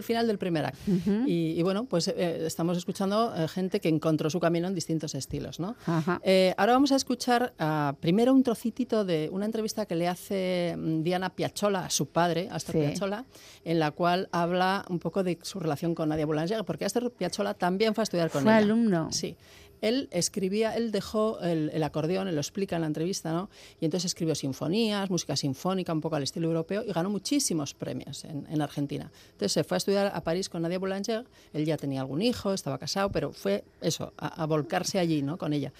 [0.00, 0.78] el final del primer acto.
[1.26, 5.14] Y, y bueno, pues eh, estamos escuchando eh, gente que encontró su camino en distintos
[5.14, 5.76] estilos, ¿no?
[6.22, 10.74] Eh, ahora vamos a escuchar ah, primero un trocitito de una entrevista que le hace
[10.76, 12.80] mm, Diana Piazzolla a su padre, Astor Sí.
[12.80, 13.24] Piazzolla,
[13.64, 17.54] en la cual habla un poco de su relación con Nadia Boulanger, porque Astor Piazzolla
[17.54, 18.58] también fue a estudiar con Fue ella.
[18.64, 19.08] alumno.
[19.12, 19.36] Sí.
[19.80, 23.50] Él escribía, él dejó el, acordeón, él lo explica en la entrevista, ¿no?
[23.80, 28.24] Y entonces escribió sinfonías, música sinfónica, un poco al estilo europeo, y ganó muchísimos premios
[28.24, 29.10] en, en Argentina.
[29.32, 32.52] Entonces se fue a estudiar a París con Nadia Boulanger, él ya tenía algún hijo,
[32.52, 35.38] estaba casado, pero fue eso, a, volcarse allí, ¿no?
[35.38, 35.72] Con ella.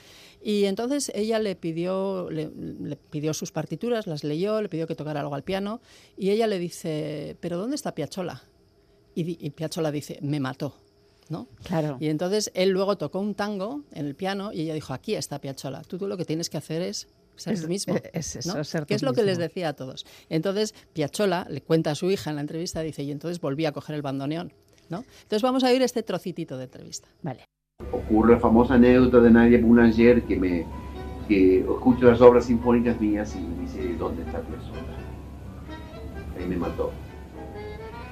[0.43, 2.49] Y entonces ella le pidió, le,
[3.11, 5.81] pidió sus partituras, las leyó, le pidió que tocara algo al piano,
[6.17, 8.43] y ella le dice, ¿pero dónde está Piazzolla?
[9.15, 9.53] Y, y
[9.93, 10.75] dice, me mató.
[11.31, 11.49] ¿No?
[11.65, 11.97] Claro.
[12.01, 15.41] Y entonces él luego tocó un tango en el piano y ella dijo, aquí está
[15.41, 17.95] Piazzolla, tú, tú lo que tienes que hacer es ser Es- tú mismo.
[18.13, 18.65] es eso, ¿no?
[18.65, 20.05] ser que tú es lo que les decía a todos.
[20.29, 23.73] Entonces, Piazzolla le cuenta a su hija en la entrevista, dice, y entonces volví a
[23.73, 24.53] coger el bandoneón.
[24.91, 25.05] ¿no?
[25.23, 27.09] Entonces vamos a oír este trocitito de entrevista.
[27.23, 27.45] Vale.
[27.93, 30.67] ocurre la famosa anécdota de Nadia Boulanger que me
[31.29, 34.81] que escucho las obras sinfónicas mías y me dice ¿dónde está Piazzolla?
[36.37, 36.91] Ahí me mató.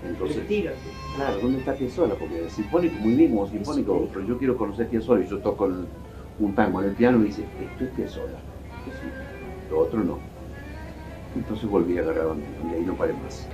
[0.02, 0.46] Entonces,
[1.16, 2.14] claro, ¿dónde está Piazzolla?
[2.14, 5.66] Porque el sinfónico, muy bien como sinfónico, pero yo quiero conocer Piazzolla y yo toco
[5.66, 5.88] el-
[6.38, 8.38] un tango en el piano y dice, esto es Piazzolla.
[9.00, 9.10] Sí,
[9.68, 10.20] lo otro no.
[11.34, 13.48] Entonces volví a agarrar bandoneón y ahí no paré más.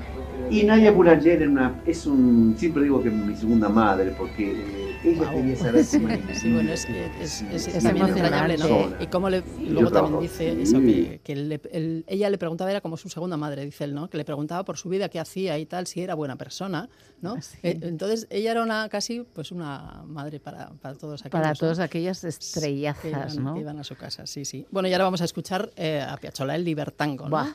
[0.50, 4.52] Y Nadia Boulanger era una, es un, siempre digo que es mi segunda madre, porque
[4.52, 8.58] eh, ella quería saber Sí, cómo sí, bueno, es, es, es- es Es también entrañable,
[8.58, 8.90] ¿no?
[9.00, 10.62] Y cómo le, luego también trabajo, dice sí.
[10.62, 13.94] eso, que, que le- el- ella le preguntaba, era como su segunda madre, dice él,
[13.94, 14.08] ¿no?
[14.08, 16.88] Que le preguntaba por su vida, qué hacía y tal, si era buena persona,
[17.22, 17.34] ¿no?
[17.38, 17.40] Ah.
[17.62, 21.32] Eh, Entonces, ella era una casi, pues una madre para, para todos aquellos.
[21.32, 21.54] Para ¿no?
[21.56, 23.04] todas aquellas que estrellazas,
[23.34, 23.54] iban, ¿no?
[23.54, 24.66] que iban a su casa, sí, sí.
[24.70, 27.30] Bueno, y ahora vamos a escuchar eh, a Piazzolla, el Libertango, ¿no?
[27.30, 27.54] Buah.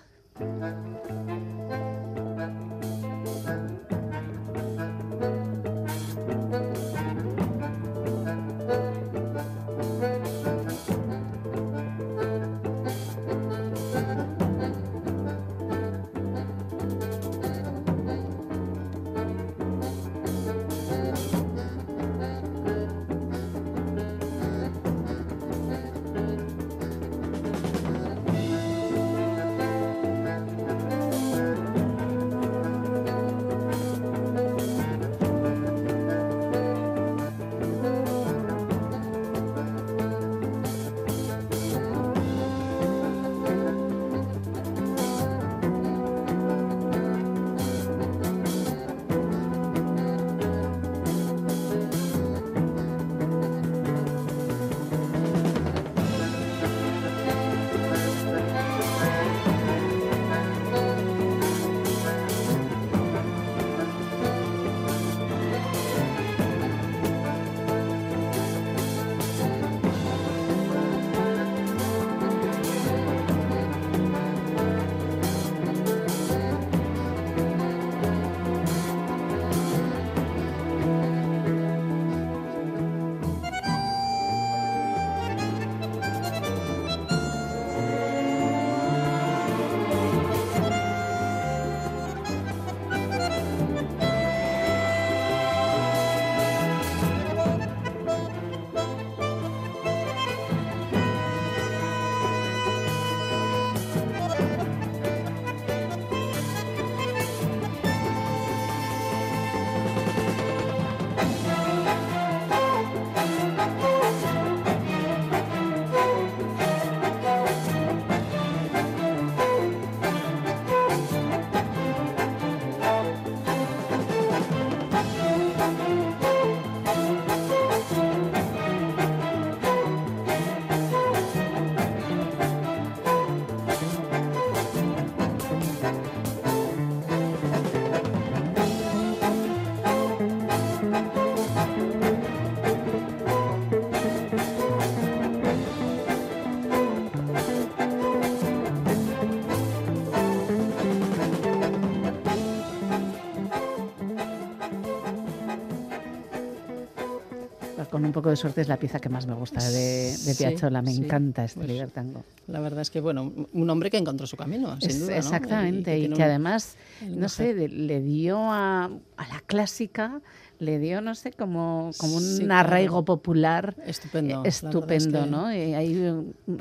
[158.00, 160.82] Con un poco de suerte es la pieza que más me gusta de, de Piazzolla.
[160.82, 161.04] Me sí.
[161.04, 162.24] encanta este Pues, libertango.
[162.48, 165.18] La verdad es que, bueno, un hombre que encontró su camino, sin Es- duda, ¿no?
[165.18, 170.22] Exactamente, y que, tiene un- además, no sé, le dio a, a la clásica,
[170.60, 172.60] le dio, no sé, como, como un Sí, claro.
[172.68, 174.44] arraigo popular Estupendo.
[174.44, 175.46] eh, es estupendo, que- ¿no?
[175.46, 175.74] Hay,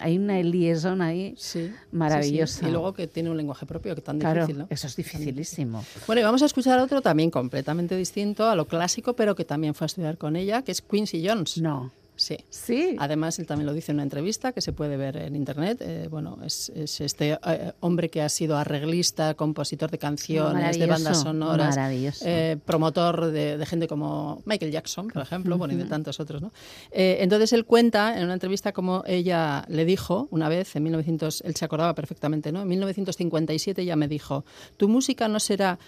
[0.00, 2.60] hay una liaison ahí Sí, maravillosa.
[2.60, 2.66] sí.
[2.66, 4.66] Y luego que tiene un lenguaje propio que tan Claro, difícil, ¿no?
[4.70, 5.84] eso es dificilísimo.
[6.06, 9.74] Bueno, y vamos a escuchar otro también completamente distinto a lo clásico, pero que también
[9.74, 11.58] fue a estudiar con ella, que es Quincy Jones.
[11.60, 11.90] No.
[12.18, 12.36] Sí.
[12.50, 12.96] Sí.
[12.98, 15.78] Además, él también lo dice en una entrevista que se puede ver en internet.
[15.80, 20.86] Eh, bueno, es, es este eh, hombre que ha sido arreglista, compositor de canciones, de
[20.86, 21.78] bandas sonoras,
[22.22, 26.42] eh, promotor de, de gente como Michael Jackson, por ejemplo, bueno, y de tantos otros.
[26.42, 26.52] ¿no?
[26.90, 31.54] Entonces él cuenta en una entrevista como ella le dijo una vez, en 1900, él
[31.54, 32.62] se acordaba perfectamente, ¿no?
[32.62, 34.44] En 1957 ella me dijo,
[34.76, 35.78] tu música no será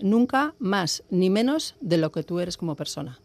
[0.00, 3.20] nunca más ni menos de lo que tú eres como persona.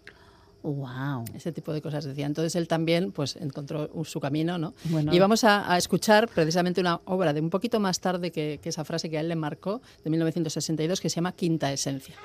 [0.66, 1.26] Wow.
[1.36, 2.26] Ese tipo de cosas decía.
[2.26, 4.74] Entonces él también pues encontró su camino, ¿no?
[4.86, 5.13] Bueno.
[5.13, 8.70] Y vamos a, a escuchar precisamente una obra de un poquito más tarde que, que
[8.70, 12.16] esa frase que a él le marcó, de 1962, que se llama Quinta Esencia.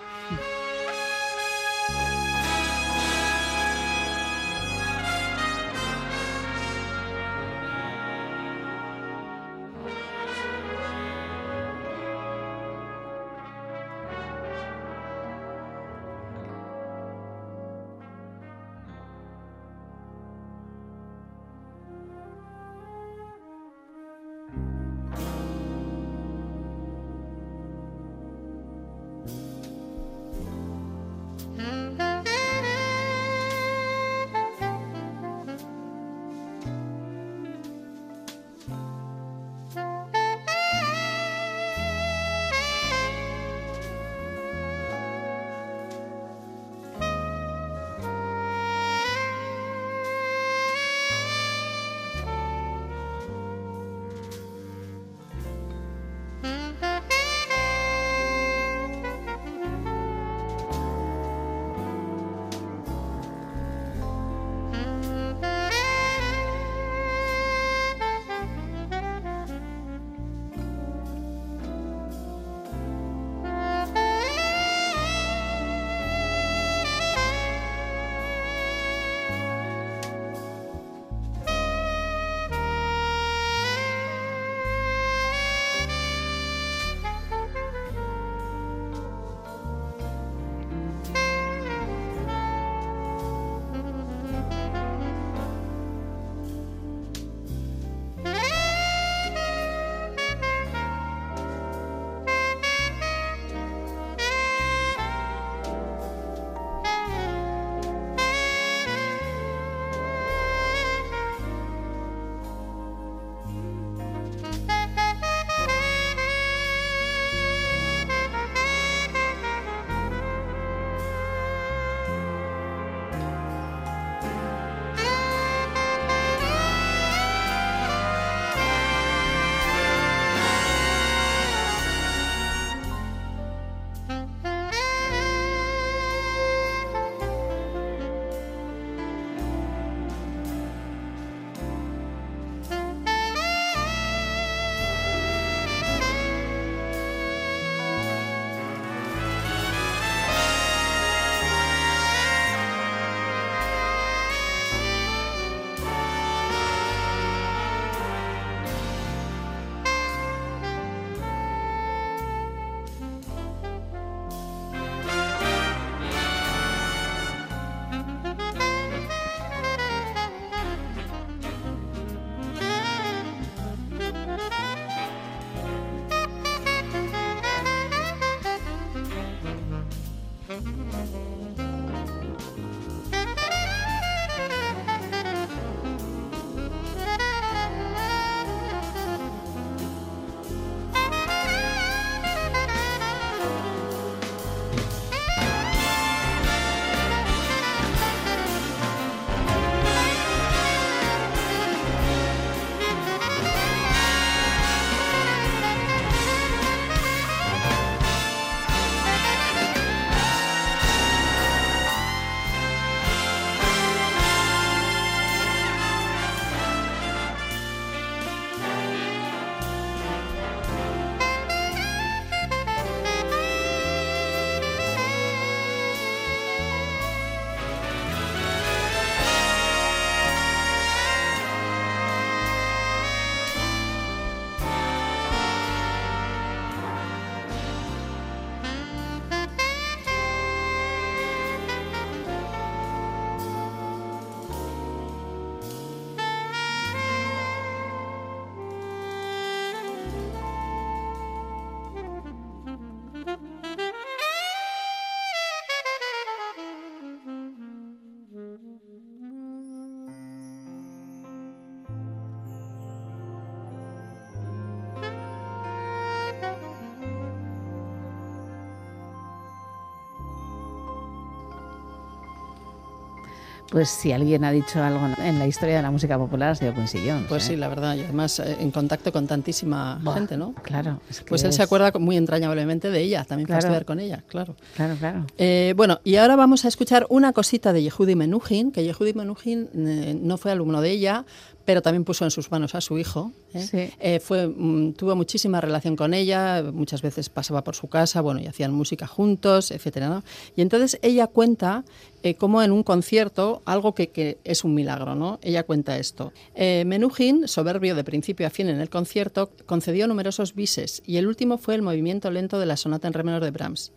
[273.70, 276.74] Pues si alguien ha dicho algo en la historia de la música popular ha sido
[276.74, 277.26] Quincy Jones.
[277.28, 277.48] Pues ¿eh?
[277.50, 280.54] sí, la verdad, y además eh, en contacto con tantísima Buah, gente, ¿no?
[280.54, 281.00] Claro.
[281.08, 283.60] es que Pues él se acuerda muy entrañablemente de ella, también Claro.
[283.60, 284.56] estudiar con ella, claro.
[284.74, 285.26] Claro, claro.
[285.38, 289.68] Eh, bueno, y ahora vamos a escuchar una cosita de Yehudi Menuhin, que Yehudi Menuhin
[289.74, 291.24] eh, no fue alumno de ella,
[291.64, 293.32] pero también puso en sus manos a su hijo.
[293.54, 293.62] ¿eh?
[293.62, 293.90] Sí.
[294.00, 298.40] Eh, fue, mm, tuvo muchísima relación con ella, muchas veces pasaba por su casa, bueno,
[298.40, 300.24] y hacían música juntos, etcétera, ¿no?
[300.56, 301.84] Y entonces ella cuenta
[302.22, 305.38] eh, cómo en un concierto, algo que, que es un milagro, ¿no?
[305.42, 306.32] Ella cuenta esto.
[306.54, 311.26] Eh, Menuhin, soberbio de principio a fin en el concierto, concedió numerosos bises y el
[311.26, 313.92] último fue el movimiento lento de la sonata en re menor de Brahms.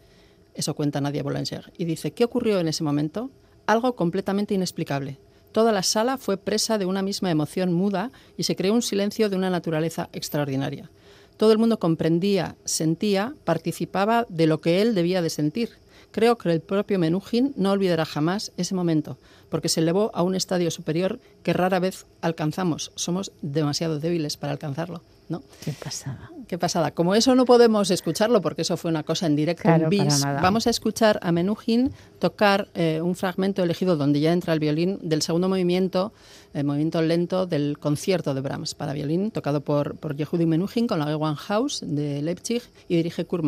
[0.54, 1.74] Eso cuenta Nadia Boulanger.
[1.78, 3.30] Y dice, ¿qué ocurrió en ese momento?
[3.66, 5.18] Algo completamente inexplicable.
[5.54, 9.30] Toda la sala fue presa de una misma emoción muda y se creó un silencio
[9.30, 10.90] de una naturaleza extraordinaria.
[11.38, 15.70] Todo el mundo comprendía, sentía, participaba de lo que él debía de sentir.
[16.14, 19.18] Creo que el propio Menuhin no olvidará jamás ese momento,
[19.50, 22.92] porque se elevó a un estadio superior que rara vez alcanzamos.
[22.94, 25.42] Somos demasiado débiles para alcanzarlo, ¿no?
[25.66, 26.30] Qué pasada.
[26.48, 26.92] Qué pasada.
[26.92, 30.22] Como eso no podemos escucharlo porque eso fue una cosa en directo, Claro, en bis,
[30.22, 35.00] vamos a escuchar a Menuhin tocar eh, un fragmento elegido donde ya entra el violín
[35.02, 36.14] del segundo movimiento,
[36.54, 41.00] el movimiento lento del concierto de Brahms para violín, tocado por, por Yehudi Menuhin con
[41.00, 43.44] la Gewandhaus de Leipzig y dirige Kurt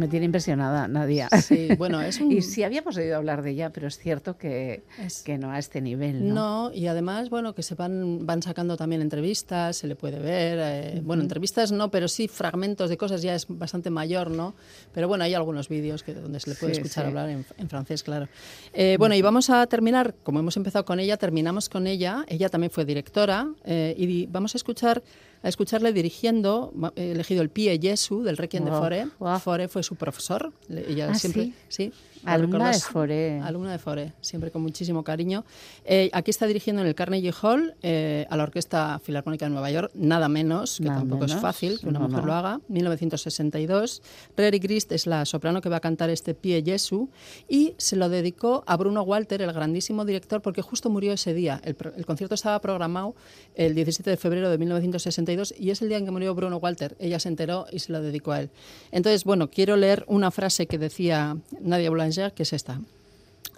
[0.00, 1.28] Me tiene impresionada, Nadia.
[1.42, 2.32] Sí, bueno, es un...
[2.32, 5.58] Y sí habíamos oído hablar de ella, pero es cierto que, Es- que no a
[5.58, 6.34] este nivel, ¿no?
[6.70, 10.58] No, y además, bueno, que se van, van sacando también entrevistas, se le puede ver.
[10.62, 14.54] eh, Bueno, entrevistas no, pero sí fragmentos de cosas, ya es bastante mayor, ¿no?
[14.94, 17.08] Pero bueno, hay algunos vídeos que, donde se le puede Sí, escuchar sí.
[17.08, 18.26] hablar en, en francés, claro.
[18.72, 22.24] Eh, bueno, y vamos a terminar, como hemos empezado con ella, terminamos con ella.
[22.26, 25.02] Ella también fue directora eh, y vamos a escuchar
[25.42, 29.06] a escucharle dirigiendo, he elegido el Pie Jesu del Requiem de Fore.
[29.42, 30.52] Fore fue su profesor.
[30.68, 31.54] Ella Ah, siempre, ¿sí?
[31.68, 31.92] sí.
[32.24, 33.40] Alumna de Fauré.
[33.40, 35.44] Alumna de Fore, siempre con muchísimo cariño.
[35.84, 39.70] Eh, aquí está dirigiendo en el Carnegie Hall eh, a la Orquesta Filarmónica de Nueva
[39.70, 42.26] York, nada menos, que Nada tampoco es menos, fácil que una no, mujer no.
[42.26, 44.02] lo haga, 1962.
[44.36, 47.08] Reri Grist es la soprano que va a cantar este Pie Jesu
[47.48, 51.60] y se lo dedicó a Bruno Walter, el grandísimo director, porque justo murió ese día.
[51.64, 53.14] El, el concierto estaba programado
[53.54, 56.96] el 17 de febrero de 1962 y es el día en que murió Bruno Walter.
[56.98, 58.50] Ella se enteró y se lo dedicó a él.
[58.92, 62.80] Entonces, bueno, quiero leer una frase que decía Nadia Boulanger, que es esta.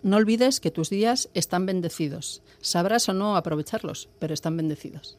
[0.03, 2.43] No olvides que tus días están bendecidos.
[2.61, 5.17] Sabrás o no aprovecharlos, pero están bendecidos.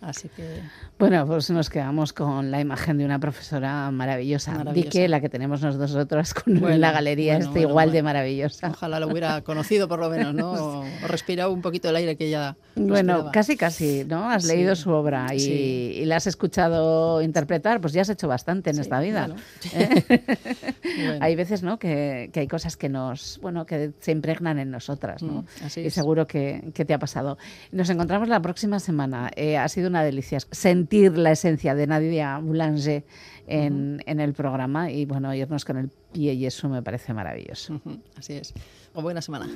[0.00, 0.60] Así que
[0.98, 4.52] Bueno, pues nos quedamos con la imagen de una profesora maravillosa.
[4.52, 4.74] Maravillosa.
[4.74, 7.92] Di que la que tenemos nosotras con Bueno, la galería bueno, está bueno, igual de
[8.02, 8.04] bueno.
[8.04, 8.68] maravillosa.
[8.70, 10.52] ojalá lo hubiera conocido por lo menos, ¿no?
[10.52, 13.32] O, o respirado un poquito el aire que ella Bueno, respiraba.
[13.32, 14.30] casi casi, ¿no?
[14.30, 14.54] Has Sí.
[14.54, 15.52] leído su obra y, Sí.
[16.02, 19.28] y la has escuchado interpretar, pues ya has hecho bastante en Sí, esta vida.
[19.28, 19.42] bueno.
[19.74, 20.04] ¿eh?
[20.96, 21.18] Bueno.
[21.20, 21.78] Hay veces, ¿no?
[21.78, 25.42] Que, que hay cosas que nos, bueno, que se impregnan en nosotras, ¿no?
[25.42, 27.36] Mm, así y seguro que, que te ha pasado.
[27.72, 29.30] Nos encontramos la próxima semana.
[29.36, 33.04] Eh, ha sido una delicia sentir la esencia de Nadia Boulanger
[33.46, 37.80] en, en el programa y bueno, irnos con el pie y eso me parece maravilloso.
[38.16, 38.54] Así es.
[38.94, 39.48] O buena semana.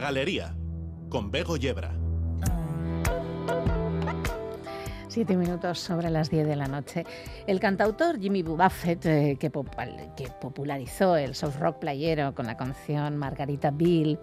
[0.00, 0.56] Galería,
[1.08, 1.92] con Bego Yebra.
[5.08, 7.04] Siete minutos sobre las diez de la noche.
[7.46, 13.70] El cantautor Jimmy Buffett, eh, que popularizó el soft rock playero con la canción Margarita
[13.72, 14.18] Bill,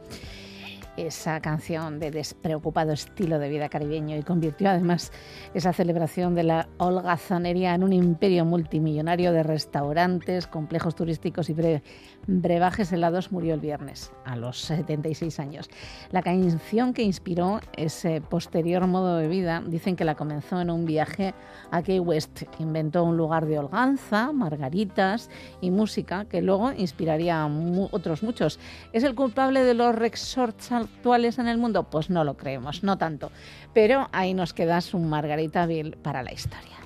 [0.97, 5.11] esa canción de despreocupado estilo de vida caribeño y convirtió además
[5.53, 11.81] esa celebración de la holgazanería en un imperio multimillonario de restaurantes, complejos turísticos y bre-
[12.25, 15.69] brebajes helados, murió el viernes a los 76 años.
[16.11, 20.85] La canción que inspiró ese posterior modo de vida dicen que la comenzó en un
[20.85, 21.33] viaje
[21.71, 22.43] a Key West.
[22.59, 25.29] Inventó un lugar de holganza, margaritas
[25.61, 27.49] y música que luego inspiraría a
[27.91, 28.59] otros muchos.
[28.93, 31.83] Es el culpable de los resorts al actuales en el mundo?
[31.83, 33.31] Pues no lo creemos, no tanto.
[33.73, 36.77] Pero ahí nos quedas un Margaritaville para la historia.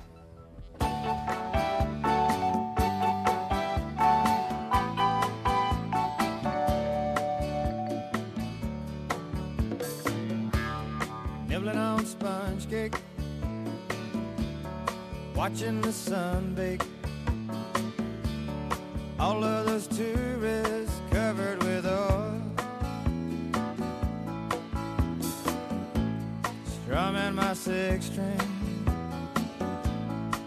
[15.42, 16.82] watching the sun bake.
[27.52, 28.86] My six string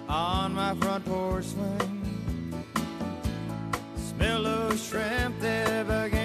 [0.09, 2.01] on my front porch swing.
[3.95, 6.24] Smell those shrimp, they're beginning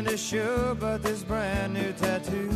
[0.00, 2.48] Nothing to show but this brand new tattoo.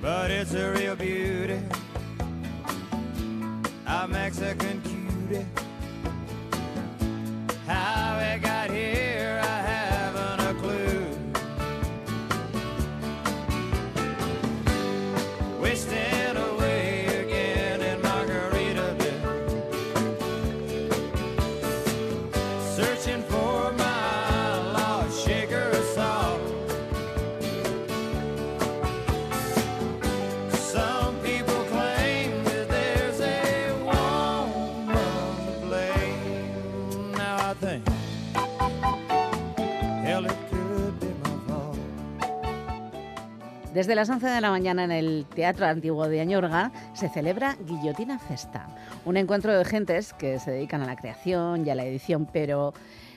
[0.00, 1.60] But it's a real beauty.
[3.86, 5.44] A Mexican cutie.
[43.76, 48.18] Desde las 11 de la mañana en el Teatro Antiguo de Añorga se celebra Guillotina
[48.18, 48.68] Festa,
[49.04, 52.72] un encuentro de gentes que se dedican a la creación y a la edición, pero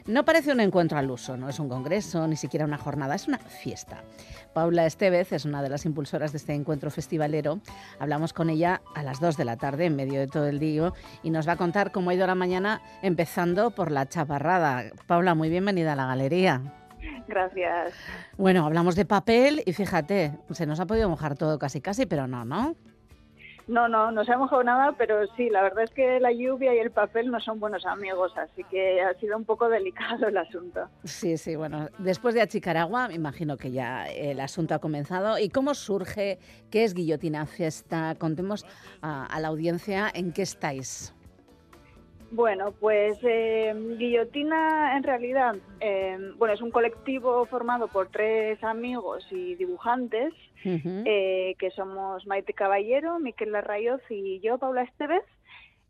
[0.06, 3.30] no parece un encuentro al uso, no es un congreso, ni siquiera una jornada, es
[3.30, 4.04] una fiesta.
[4.52, 7.62] Paula Estevez es una de las impulsoras de este encuentro festivalero.
[7.98, 10.92] Hablamos con ella a las 2 de la tarde, en medio de todo el día,
[11.24, 14.92] y nos va a contar cómo ha ido la mañana, empezando por la chaparrada.
[15.08, 16.79] Paula, muy bienvenida a la galería.
[17.28, 17.94] Gracias.
[18.38, 22.28] Bueno, hablamos de papel y fíjate, se nos ha podido mojar todo casi casi, pero
[22.28, 22.76] no, ¿no?
[23.70, 26.74] No, no, no se ha mojado nada, pero sí, la verdad es que la lluvia
[26.74, 30.38] y el papel no son buenos amigos, así que ha sido un poco delicado el
[30.38, 30.90] asunto.
[31.04, 35.38] Sí, sí, bueno, después de Achicaragua, me imagino que ya el asunto ha comenzado.
[35.38, 36.40] ¿Y cómo surge?
[36.72, 38.16] ¿Qué es Guillotina Fiesta?
[38.18, 38.66] Contemos
[39.04, 41.14] a, a la audiencia en qué estáis.
[42.32, 49.26] Bueno, pues eh, Guillotina en realidad, eh, bueno, es un colectivo formado por tres amigos
[49.32, 55.24] y dibujantes, eh, que somos Maite Caballero, Miquel Larrayoz y yo, Paula Estevez.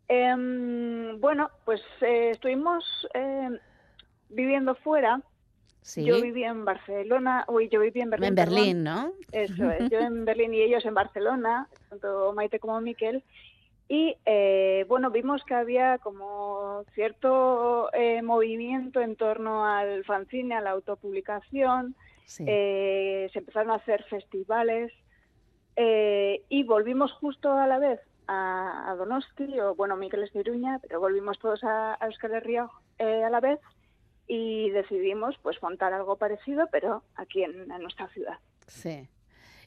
[0.08, 2.84] Em, bueno, pues eh, estuvimos
[3.14, 3.50] eh,
[4.30, 5.20] viviendo fuera.
[5.82, 6.04] Sí.
[6.04, 8.28] Yo vivía en Barcelona, uy, yo vivía en Berlín.
[8.28, 8.54] En perdón.
[8.54, 9.12] Berlín, ¿no?
[9.30, 13.22] Eso es, yo en Berlín y ellos en Barcelona, tanto Maite como Miquel.
[13.92, 20.60] Y eh, bueno, vimos que había como cierto eh, movimiento en torno al fanzine, a
[20.60, 21.96] la autopublicación.
[22.24, 22.44] Sí.
[22.46, 24.92] Eh, se empezaron a hacer festivales
[25.74, 30.38] eh, y volvimos justo a la vez a, a Donosti, o bueno, Miquel es de
[30.38, 32.68] Iruña, pero volvimos todos a, a Euskal Herria
[33.00, 33.58] eh, a la vez
[34.28, 38.38] y decidimos pues montar algo parecido, pero aquí en, en nuestra ciudad.
[38.68, 39.08] Sí.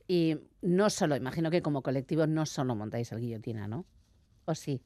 [0.08, 3.84] Y no solo, imagino que como colectivo no solo montáis el Guillotina, ¿no?
[4.46, 4.82] ¿O sí?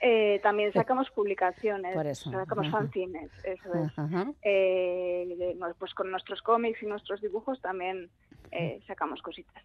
[0.00, 2.78] Eh, también sacamos publicaciones, Por eso, sacamos ajá.
[2.78, 3.98] fanzines, eso es.
[3.98, 4.30] Ajá.
[4.42, 8.10] Eh, pues con nuestros cómics y nuestros dibujos también
[8.50, 9.62] eh, sacamos cositas.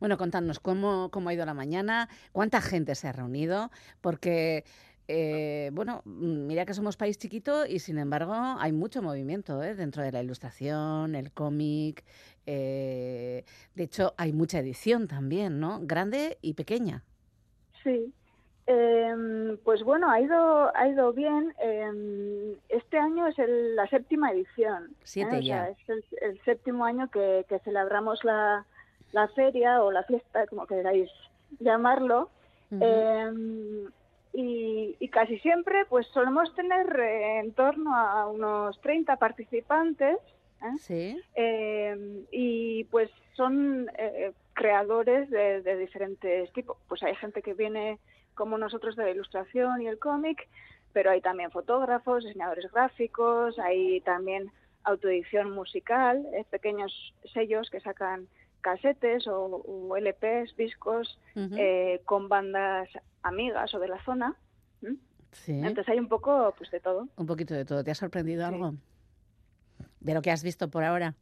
[0.00, 3.70] Bueno, contadnos cómo, cómo ha ido la mañana, cuánta gente se ha reunido,
[4.00, 4.64] porque,
[5.06, 9.74] eh, bueno, mira que somos país chiquito y sin embargo hay mucho movimiento ¿eh?
[9.74, 12.04] dentro de la ilustración, el cómic.
[12.46, 13.44] eh,
[13.74, 15.80] de hecho, hay mucha edición también, ¿no?
[15.82, 17.04] Grande y pequeña.
[17.82, 18.12] Sí.
[18.70, 21.54] Em, pues bueno, ha ido, ha ido bien.
[21.58, 24.90] Em, este año es el- la séptima edición.
[25.04, 25.38] Siete ¿eh?
[25.38, 25.68] O sea, ya.
[25.70, 28.66] es el, el séptimo año que, que celebramos la,
[29.12, 31.10] la feria o la fiesta, como queráis
[31.60, 32.28] llamarlo.
[32.70, 33.86] Em,
[34.34, 40.18] y, y casi siempre pues solemos tener eh, en torno a unos 30 participantes
[40.62, 40.76] ¿eh?
[40.78, 41.22] Sí.
[41.34, 46.76] Eh, y pues son eh, creadores de, de diferentes tipos.
[46.88, 47.98] Pues hay gente que viene
[48.38, 50.48] como nosotros de la ilustración y el cómic,
[50.92, 54.52] pero hay también fotógrafos, diseñadores gráficos, hay también
[54.84, 56.92] autoedición musical, eh, pequeños
[57.34, 58.28] sellos que sacan
[58.60, 62.88] casetes o, o LPs, discos eh, con bandas
[63.22, 64.36] amigas o de la zona.
[65.32, 65.52] Sí.
[65.52, 67.08] Entonces hay un poco pues de todo.
[67.16, 67.82] Un poquito de todo.
[67.82, 68.74] ¿Te ha sorprendido algo?
[70.00, 71.16] De lo que has visto por ahora.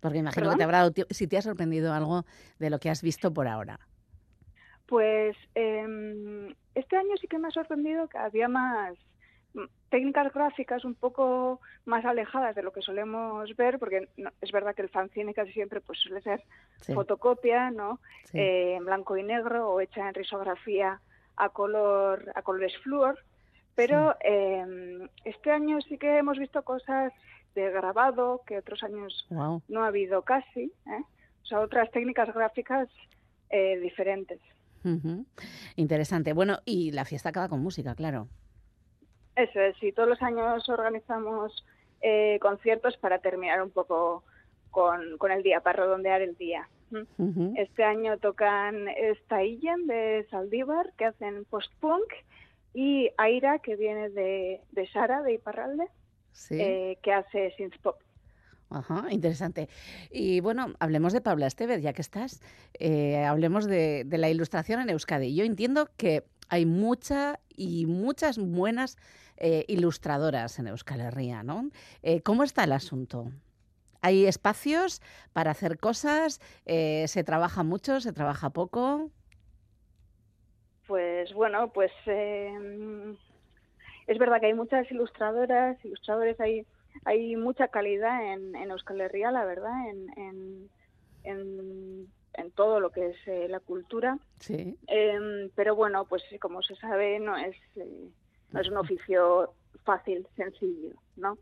[0.00, 2.24] Porque imagino que te habrá dado si te ha sorprendido algo
[2.58, 3.80] de lo que has visto por ahora.
[4.86, 8.94] Pues em, este año sí que me ha sorprendido que había más
[9.54, 14.50] mm, técnicas gráficas un poco más alejadas de lo que solemos ver, porque no- es
[14.50, 16.42] verdad que el fanzine casi siempre pues suele ser
[16.80, 16.94] Sí.
[16.94, 18.00] fotocopia, ¿no?
[18.24, 18.38] Sí.
[18.38, 21.00] Eh, en blanco y negro o hecha en risografía
[21.36, 23.18] a color a colores flúor,
[23.74, 27.12] pero em, este año sí que hemos visto cosas
[27.54, 29.62] de grabado que otros años Wow.
[29.68, 31.02] no ha habido casi, ¿eh?
[31.42, 32.88] o sea, otras técnicas gráficas
[33.50, 34.40] eh, diferentes.
[34.84, 35.26] Ujú.
[35.76, 36.32] Interesante.
[36.32, 38.28] Bueno, y la fiesta acaba con música, claro.
[39.36, 41.64] Eso es, sí, todos los años organizamos
[42.00, 44.24] eh, conciertos para terminar un poco
[44.70, 46.68] con, con el día, para redondear el día.
[47.56, 48.86] Este año tocan
[49.24, 52.04] Staillen de Saldívar, que hacen post-punk,
[52.74, 55.88] y Aira, que viene de, de Sara, de Iparralde,
[56.32, 56.58] Sí.
[56.60, 57.96] eh, que hace synth-pop.
[58.72, 59.68] Ajá, interesante.
[60.10, 62.40] Y bueno, hablemos de Paula Estevez, ya que estás.
[62.78, 65.34] Eh, hablemos de, la ilustración en Euskadi.
[65.34, 68.96] Yo entiendo que hay mucha y muchas buenas
[69.36, 71.70] eh, ilustradoras en Euskal Herria, ¿no?
[72.02, 73.30] Eh, ¿Cómo está el asunto?
[74.00, 75.00] ¿Hay espacios
[75.32, 76.40] para hacer cosas?
[76.66, 78.00] ¿Se trabaja mucho?
[78.00, 79.10] ¿Se trabaja poco?
[80.92, 83.14] Pues bueno, pues eh,
[84.06, 86.66] es verdad que hay muchas ilustradoras, ilustradores, hay,
[87.04, 90.70] hay mucha calidad en, en Euskal Herria, la verdad, en, en,
[91.24, 94.18] en, en todo lo que es eh, la cultura.
[94.38, 94.76] Sí.
[94.86, 98.08] Em, pero bueno, pues como se sabe, no es, eh,
[98.52, 101.38] no es un oficio fácil, sencillo, ¿no?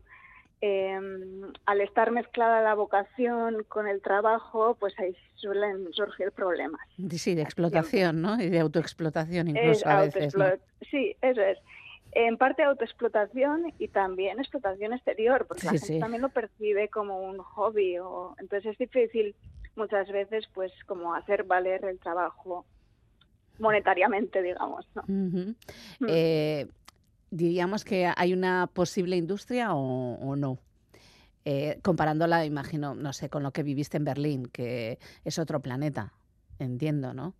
[0.63, 6.81] Em, al estar mezclada la vocación con el trabajo, pues ahí suelen surgir problemas.
[7.09, 8.39] Sí, de explotación, ¿no?
[8.39, 10.45] Y de autoexplotación Es incluso a veces, ¿no?
[10.91, 11.57] Sí, eso es.
[12.13, 15.99] En parte autoexplotación y también explotación exterior, porque la Sí, gente sí.
[15.99, 17.97] también lo percibe como un hobby.
[17.99, 18.35] O...
[18.39, 19.35] Entonces es difícil
[19.75, 22.65] muchas veces, pues, como hacer valer el trabajo
[23.59, 24.85] monetariamente, digamos.
[24.95, 25.03] ¿no?
[25.07, 25.55] Mm.
[26.07, 26.67] Eh,
[27.29, 30.57] diríamos que hay una posible industria o, o no.
[31.45, 36.13] Eh, comparándola, imagino, no sé, con lo que viviste en Berlín, que es otro planeta,
[36.59, 37.33] entiendo, ¿no?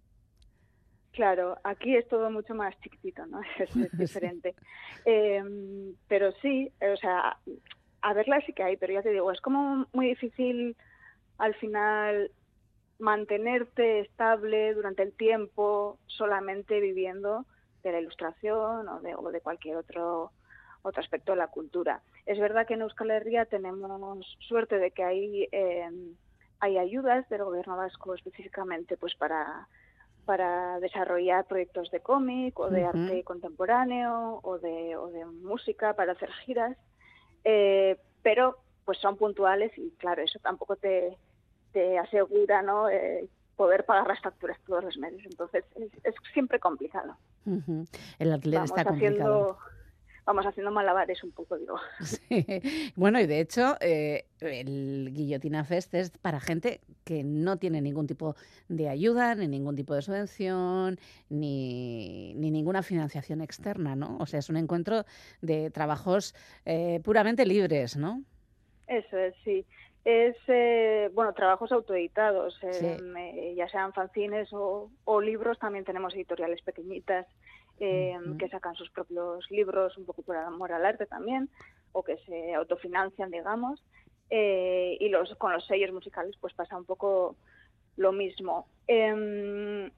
[1.12, 3.42] Claro, aquí es todo mucho más chiquitito, ¿no?
[3.60, 4.56] Es, es diferente.
[5.06, 5.44] Eh,
[6.08, 7.38] pero sí, o sea,
[8.02, 10.76] a verla sí que hay, pero ya te digo, es como muy difícil
[11.38, 12.32] al final
[13.00, 17.46] mantenerte estable durante el tiempo solamente viviendo
[17.84, 20.32] de la ilustración o de, o de cualquier otro
[20.84, 22.02] otro aspecto de la cultura.
[22.26, 25.90] Es verdad que en Euskal Herria tenemos suerte de que hay eh,
[26.60, 29.68] hay ayudas del gobierno vasco específicamente pues para
[30.26, 36.14] para desarrollar proyectos de cómic o de arte contemporáneo o de, o de música para
[36.14, 36.78] hacer giras,
[37.44, 41.18] eh, pero pues son puntuales y claro, eso tampoco te,
[41.72, 42.90] te asegura ¿no?
[42.90, 45.22] Eh, poder pagar las facturas todos los meses.
[45.26, 47.16] Entonces es, es siempre complicado.
[47.46, 48.92] El Vamos está complicado.
[48.92, 49.58] haciendo,
[50.26, 51.76] vamos haciendo malabares un poco, digo.
[52.02, 52.46] Sí.
[52.96, 58.08] Bueno, y de hecho, eh, el Guillotina Fest es para gente que no tiene ningún
[58.08, 58.36] tipo
[58.70, 61.00] de ayuda, ni ningún tipo de subvención,
[61.30, 64.18] ni, ni ninguna financiación externa, ¿no?
[64.20, 65.06] O sea, es un encuentro
[65.42, 68.22] de trabajos eh, puramente libres, ¿no?
[68.88, 69.66] Eso es, sí.
[70.04, 72.86] Es, eh, bueno, trabajos autoeditados, eh, Sí.
[73.20, 77.28] eh, ya sean fanzines o, o libros, también tenemos editoriales pequeñitas
[77.82, 78.38] eh, Ujú.
[78.38, 81.50] que sacan sus propios libros, un poco por amor al arte también,
[81.92, 83.84] o que se autofinancian, digamos.
[84.30, 87.36] Eh, y los con los sellos musicales pues pasa un poco
[87.98, 88.68] lo mismo.
[88.88, 89.92] Em,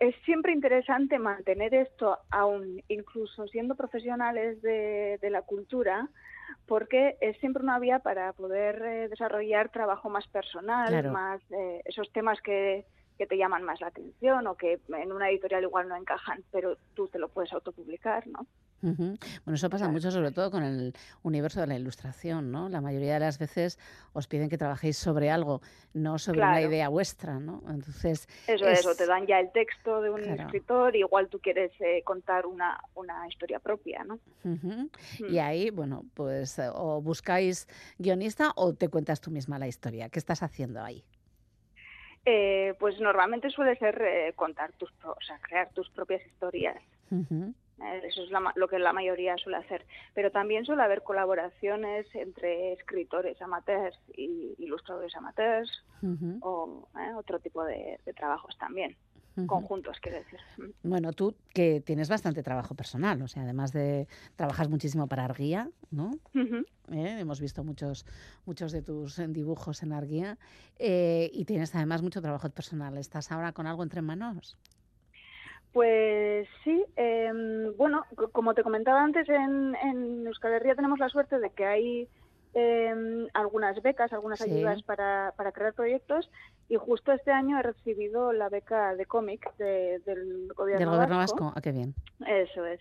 [0.00, 6.08] es siempre interesante mantener esto, aún incluso siendo profesionales de, de la cultura,
[6.66, 11.12] porque es siempre una vía para poder eh, desarrollar trabajo más personal, Claro.
[11.12, 12.86] más eh, esos temas que,
[13.18, 16.76] que te llaman más la atención o que en una editorial igual no encajan, pero
[16.94, 18.46] tú te lo puedes autopublicar, ¿no?
[18.84, 20.92] Bueno, eso pasa mucho, sobre todo con el
[21.22, 22.68] universo de la ilustración, ¿no?
[22.68, 23.78] La mayoría de las veces
[24.12, 25.62] os piden que trabajéis sobre algo,
[25.94, 27.62] no sobre una idea vuestra, ¿no?
[27.68, 30.42] Entonces, Eso es, o te dan ya el texto de un Claro.
[30.42, 34.18] escritor, igual tú quieres eh, contar una, una historia propia, ¿no?
[34.42, 34.86] Mm.
[35.30, 37.66] Y ahí, bueno, pues eh, o buscáis
[37.98, 40.10] guionista o te cuentas tú misma la historia.
[40.10, 41.04] ¿Qué estás haciendo ahí?
[42.26, 46.76] Eh, pues normalmente suele ser eh, contar tus, o sea, crear tus propias historias.
[47.82, 49.84] Eh, Eso es la lo que la mayoría suele hacer.
[50.14, 55.84] Pero también suele haber colaboraciones entre escritores amateurs y ilustradores amateurs
[56.40, 58.96] o eh, otro tipo de, de trabajos también.
[59.46, 60.38] Conjuntos, quiero decir.
[60.82, 64.06] Bueno, tú que tienes bastante trabajo personal, o sea, además de
[64.36, 66.12] trabajas muchísimo para Arguía, ¿no?
[66.92, 67.16] ¿eh?
[67.18, 68.04] Hemos visto muchos,
[68.44, 70.38] muchos de tus eh, dibujos en Arguía
[70.78, 72.96] eh, y tienes además mucho trabajo personal.
[72.98, 74.56] ¿Estás ahora con algo entre manos?
[75.72, 81.08] Pues sí, em, bueno, co- como te comentaba antes, en, en Euskal Herria tenemos la
[81.08, 82.08] suerte de que hay
[82.52, 84.44] em, algunas becas, algunas Sí.
[84.44, 86.30] ayudas para, para crear proyectos
[86.68, 91.16] y justo este año he recibido la beca de cómic de- del gobierno, Del gobierno
[91.18, 91.44] vasco.
[91.44, 91.52] vasco.
[91.56, 91.94] Ah, qué bien.
[92.26, 92.80] Eso es.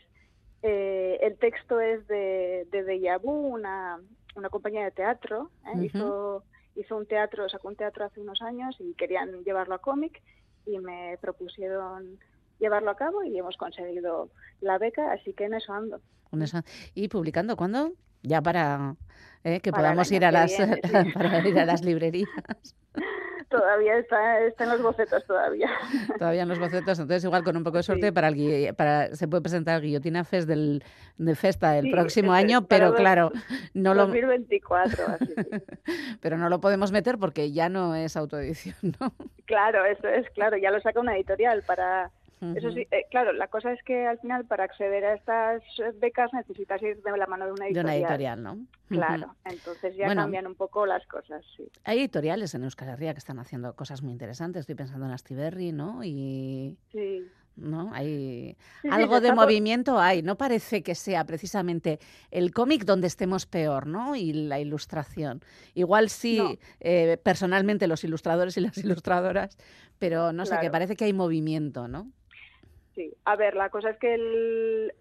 [0.62, 4.00] Eh, el texto es de, de Deja Vu, una,
[4.36, 5.52] una compañía de teatro.
[5.68, 5.84] ¿eh?
[5.86, 6.44] Hizo,
[6.76, 10.22] hizo un teatro, sacó un teatro hace unos años y querían llevarlo a cómic
[10.66, 12.18] y me propusieron
[12.60, 14.30] llevarlo a cabo y hemos conseguido
[14.62, 16.00] la beca, así que en eso ando.
[16.96, 17.92] ¿Y publicando cuándo?
[18.24, 18.96] Ya para
[19.44, 21.12] eh, que Para podamos ir a las viene, sí.
[21.14, 22.30] para ir a las librerías.
[23.50, 25.70] Todavía está, está en los bocetos todavía.
[26.18, 29.28] Todavía en los bocetos, entonces igual con un poco de suerte para el para se
[29.28, 30.84] puede presentar Guillotina Fest del
[31.18, 33.32] de Festa el Sí, próximo año, pero claro,
[33.74, 35.34] no lo 2024, así sí.
[36.22, 39.14] pero no lo podemos meter porque ya no es autoedición, ¿no?
[39.46, 42.12] Claro, eso es, claro, ya lo saca una editorial para...
[42.56, 45.92] Eso sí, eh, claro, la cosa es que al final para acceder a estas eh,
[46.00, 47.86] becas necesitas ir de la mano de una De editorial.
[47.86, 48.58] una editorial, ¿no?
[48.90, 50.22] Claro, entonces ya Bueno.
[50.24, 51.64] cambian un poco las cosas, sí.
[51.84, 54.62] Hay editoriales en Euskal Herria que están haciendo cosas muy interesantes.
[54.62, 56.04] Estoy pensando en Astiberri, ¿no?
[56.04, 57.26] Y Sí,
[57.56, 57.92] ¿no?
[57.94, 60.22] Hay Sí, algo de movimiento hay.
[60.24, 62.00] No parece que sea precisamente
[62.32, 64.16] el cómic donde estemos peor, ¿no?
[64.16, 65.42] Y la ilustración.
[65.76, 66.54] Igual sí, No.
[66.80, 69.58] eh, personalmente los ilustradores y las ilustradoras,
[70.00, 72.12] pero no sé, que parece que hay movimiento, ¿no?
[72.96, 73.14] Sí.
[73.26, 74.94] A ver, la cosa es que el,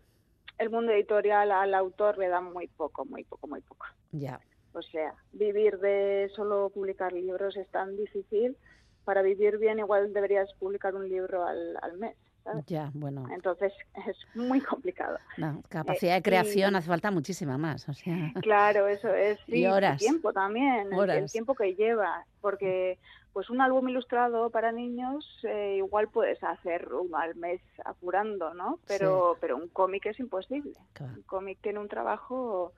[0.59, 3.87] el mundo editorial al autor le da muy poco, muy poco, muy poco.
[4.13, 4.41] Ya.
[4.75, 8.57] O sea, vivir de solo publicar libros es tan difícil.
[9.05, 12.65] Para vivir bien igual deberías publicar un libro al, al mes, ¿sabes?
[12.67, 13.27] Ya, bueno.
[13.35, 13.73] Entonces
[14.09, 15.19] es muy complicado.
[15.37, 17.89] No, capacidad Eh, de creación y- hace falta muchísima más.
[17.89, 19.39] O sea, Claro, eso es.
[19.49, 19.99] Y Sí, el horas.
[19.99, 21.33] tiempo también, el- El, Horas.
[21.33, 22.99] tiempo que lleva, porque
[23.33, 28.79] pues un álbum ilustrado para niños eh, igual puedes hacer uno al mes apurando, ¿no?
[28.87, 30.75] Pero, pero un cómic es imposible.
[30.93, 31.15] Claro.
[31.15, 32.73] Un cómic tiene un trabajo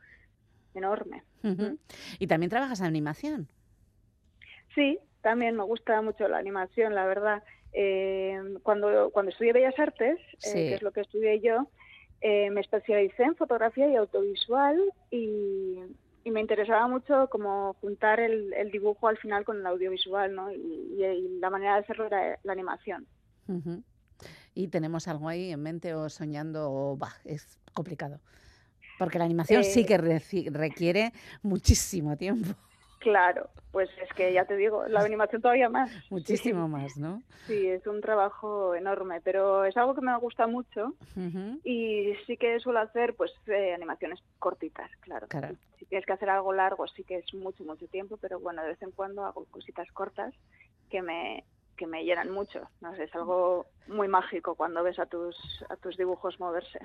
[0.74, 1.22] enorme.
[1.43, 1.78] Ujú.
[2.18, 3.48] Y también trabajas en animación.
[4.74, 7.43] Sí, también me gusta mucho la animación, la verdad.
[7.72, 11.68] Eh, cuando, cuando estudié Bellas Artes, eh, que es lo que estudié yo,
[12.20, 15.81] eh, me especialicé en fotografía y audiovisual y,
[16.24, 20.51] y me interesaba mucho como juntar el, el dibujo al final con el audiovisual, ¿no?
[20.52, 23.09] Y, y- y la manera de hacerlo era la animación.
[24.55, 28.20] ¿Y tenemos algo ahí en mente o soñando o bah, es complicado?
[28.98, 32.55] Porque la animación sí Eh, que requiere muchísimo tiempo,
[33.05, 35.90] Claro, pues es que ya te digo, la animación todavía más.
[36.10, 37.22] muchísimo más, ¿no?
[37.47, 41.60] Sí, es un trabajo enorme, pero es algo que me gusta mucho Ujú.
[41.62, 45.28] y sí que suelo hacer pues eh, animaciones cortitas, claro.
[45.28, 45.55] Claro.
[45.78, 48.68] Si tienes que hacer algo largo sí que es mucho, mucho tiempo, pero bueno, de
[48.68, 50.32] vez en cuando hago cositas cortas
[50.89, 51.44] que me
[51.76, 52.68] que me llenan mucho.
[52.80, 55.36] No sé, es algo muy mágico cuando ves a tus
[55.68, 56.78] a tus dibujos moverse.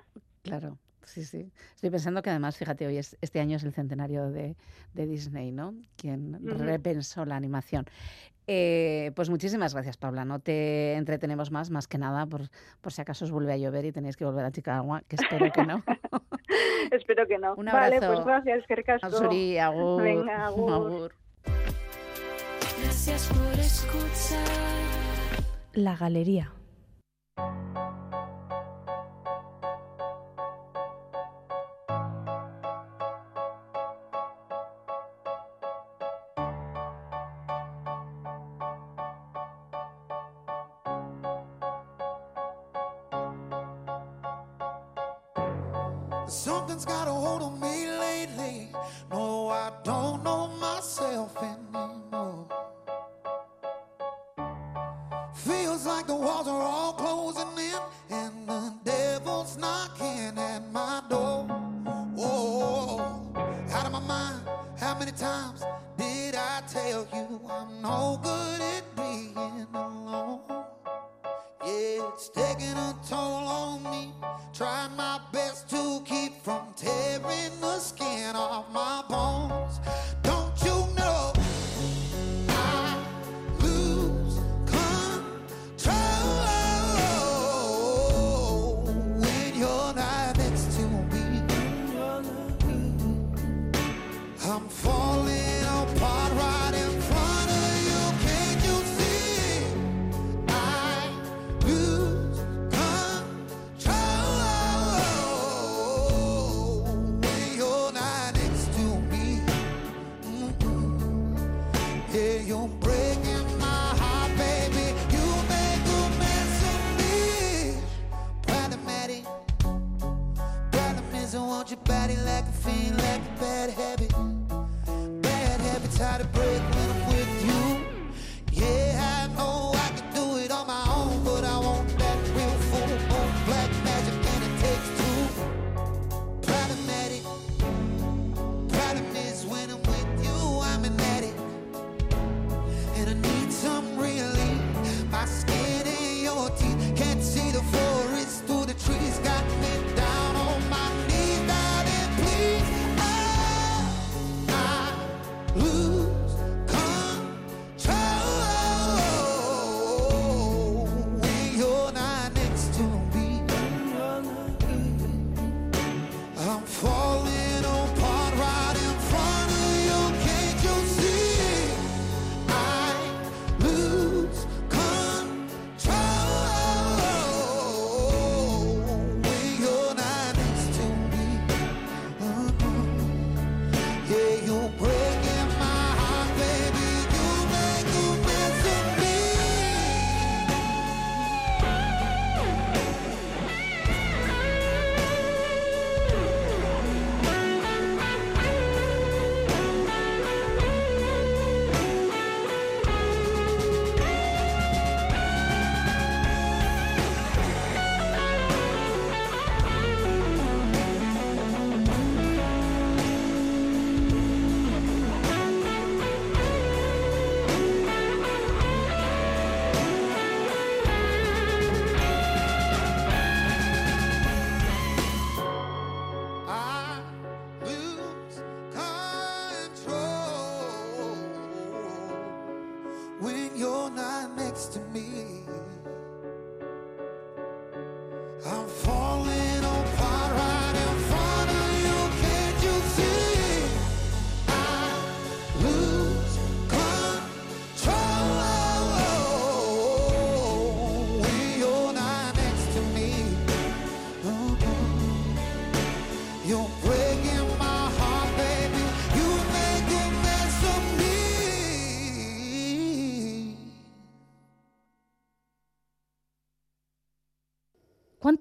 [0.43, 1.51] Claro, sí, sí.
[1.75, 4.55] Estoy pensando que además, fíjate, hoy es, este año es el centenario de,
[4.93, 5.73] de Disney, ¿no?
[5.97, 7.85] Quien repensó la animación.
[8.51, 10.25] Eh, pues muchísimas gracias, Paula.
[10.25, 12.49] No te entretenemos más, más que nada, por,
[12.81, 15.51] por si acaso os vuelve a llover y tenéis que volver a Chicago, que espero
[15.51, 15.83] que no.
[16.91, 17.53] Espero que no.
[17.55, 18.13] Un Vale, abrazo.
[18.13, 18.65] pues gracias,
[19.59, 20.01] agur.
[20.01, 20.71] Venga, agur.
[20.73, 21.13] agur.
[25.73, 26.51] La galería.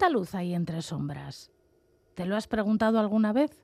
[0.09, 1.51] ¿Cuánta luz hay entre sombras?
[2.15, 3.63] ¿Te lo has preguntado alguna vez?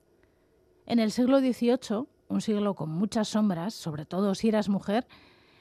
[0.86, 5.08] En el siglo XVIII, un siglo con muchas sombras, sobre todo si eras mujer,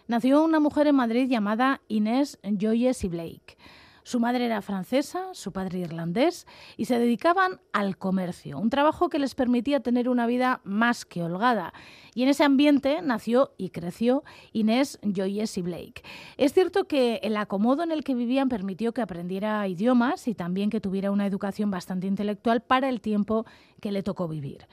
[0.07, 3.57] nació una mujer en Madrid llamada Inés Joyce y Blake.
[4.05, 6.45] Su madre era francesa, su padre irlandés,
[6.77, 11.23] y se dedicaban al comercio, un trabajo que les permitía tener una vida más que
[11.23, 11.73] holgada.
[12.13, 14.23] Y en ese ambiente nació y creció
[14.53, 16.03] Inés Joyce y Blake.
[16.37, 20.69] Es cierto que el acomodo en el que vivían permitió que aprendiera idiomas y también
[20.69, 23.47] que tuviera una educación bastante intelectual para el tiempo
[23.81, 24.67] que le tocó vivir.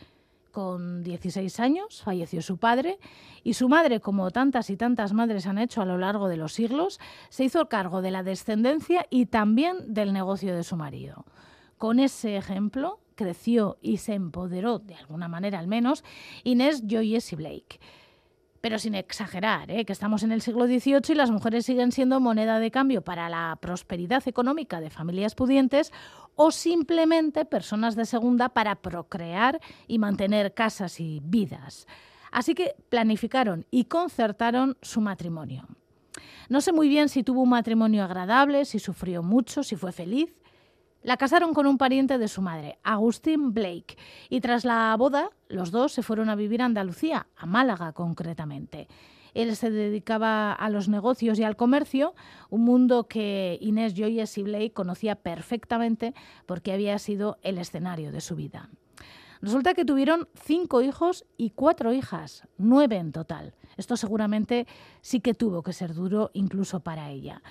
[0.52, 2.98] Con 16 años falleció su padre
[3.42, 6.52] y su madre, como tantas y tantas madres han hecho a lo largo de los
[6.52, 7.00] siglos,
[7.30, 11.24] se hizo cargo de la descendencia y también del negocio de su marido.
[11.78, 16.04] Con ese ejemplo creció y se empoderó, de alguna manera al menos,
[16.44, 17.80] Inés Joyce y Blake.
[18.60, 19.86] Pero sin exagerar, ¿eh?
[19.86, 23.30] que estamos en el siglo XVIII y las mujeres siguen siendo moneda de cambio para
[23.30, 25.92] la prosperidad económica de familias pudientes
[26.36, 31.86] o simplemente personas de segunda para procrear y mantener casas y vidas.
[32.30, 35.66] Así que planificaron y concertaron su matrimonio.
[36.48, 40.34] No sé muy bien si tuvo un matrimonio agradable, si sufrió mucho, si fue feliz.
[41.02, 43.96] La casaron con un pariente de su madre, Agustín Blake,
[44.28, 48.88] y tras la boda los dos se fueron a vivir a Andalucía, a Málaga concretamente.
[49.34, 52.14] Él se dedicaba a los negocios y al comercio,
[52.50, 56.14] un mundo que Inés Joyce y Blake conocía perfectamente
[56.46, 58.68] porque había sido el escenario de su vida.
[59.42, 63.54] Resulta que tuvieron cinco hijos y cuatro hijas, nueve en total.
[63.76, 64.68] Esto seguramente
[65.00, 67.42] sí que tuvo que ser duro incluso para ella.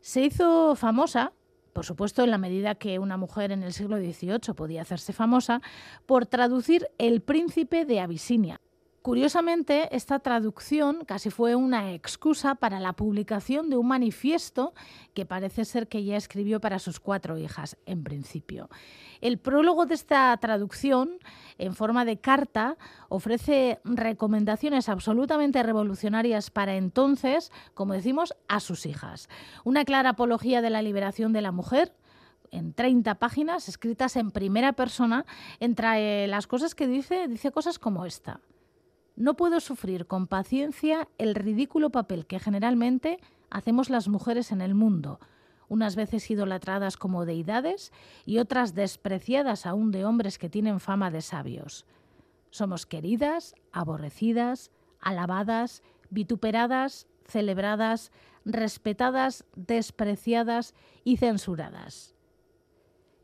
[0.00, 1.32] Se hizo famosa,
[1.72, 5.60] por supuesto en la medida que una mujer en el siglo XVIII podía hacerse famosa,
[6.06, 8.60] por traducir El príncipe de Abisinia.
[9.02, 14.74] Curiosamente, esta traducción casi fue una excusa para la publicación de un manifiesto
[15.14, 18.68] que parece ser que ella escribió para sus cuatro hijas, en principio.
[19.20, 21.18] El prólogo de esta traducción,
[21.58, 22.76] en forma de carta,
[23.08, 29.28] ofrece recomendaciones absolutamente revolucionarias para entonces, como decimos, a sus hijas.
[29.64, 31.94] Una clara apología de la liberación de la mujer,
[32.50, 35.24] en 30 páginas, escritas en primera persona,
[35.60, 38.40] entre las cosas que dice, dice cosas como esta.
[39.18, 43.18] No puedo sufrir con paciencia el ridículo papel que generalmente
[43.50, 45.18] hacemos las mujeres en el mundo,
[45.68, 47.92] unas veces idolatradas como deidades
[48.24, 51.84] y otras despreciadas aún de hombres que tienen fama de sabios.
[52.50, 54.70] Somos queridas, aborrecidas,
[55.00, 58.12] alabadas, vituperadas, celebradas,
[58.44, 62.14] respetadas, despreciadas y censuradas.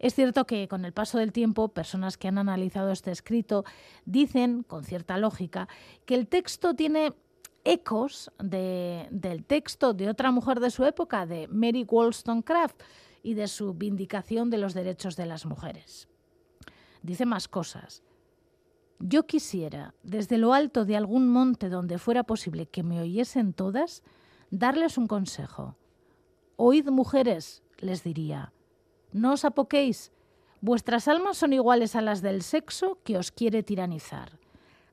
[0.05, 3.65] Es cierto que con el paso del tiempo, personas que han analizado este escrito
[4.05, 5.67] dicen, con cierta lógica,
[6.05, 7.15] que el texto tiene
[7.65, 12.83] ecos de- del texto de otra mujer de su época, de Mary Wollstonecraft,
[13.23, 16.07] y de su vindicación de los derechos de las mujeres.
[17.03, 18.03] Dice más cosas.
[18.99, 24.03] Yo quisiera, desde lo alto de algún monte donde fuera posible que me oyesen todas,
[24.51, 25.77] darles un consejo.
[26.57, 28.53] Oíd, mujeres, les diría,
[29.15, 30.11] no os apoquéis,
[30.61, 34.43] vuestras almas son iguales a las del sexo que os quiere tiranizar.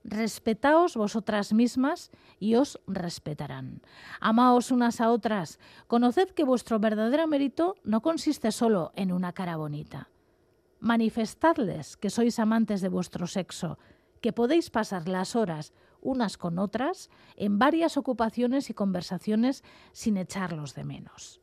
[0.03, 3.81] Respetaos vosotras mismas y os respetarán.
[4.19, 5.60] Amaos unas a otras.
[5.88, 10.10] Conoced que vuestro verdadero mérito no consiste solo en una cara bonita.
[10.80, 13.77] Manifestadles que sois amantes de vuestro sexo,
[14.22, 20.73] que podéis pasar las horas unas con otras en varias ocupaciones y conversaciones sin echarlos
[20.73, 21.40] de menos.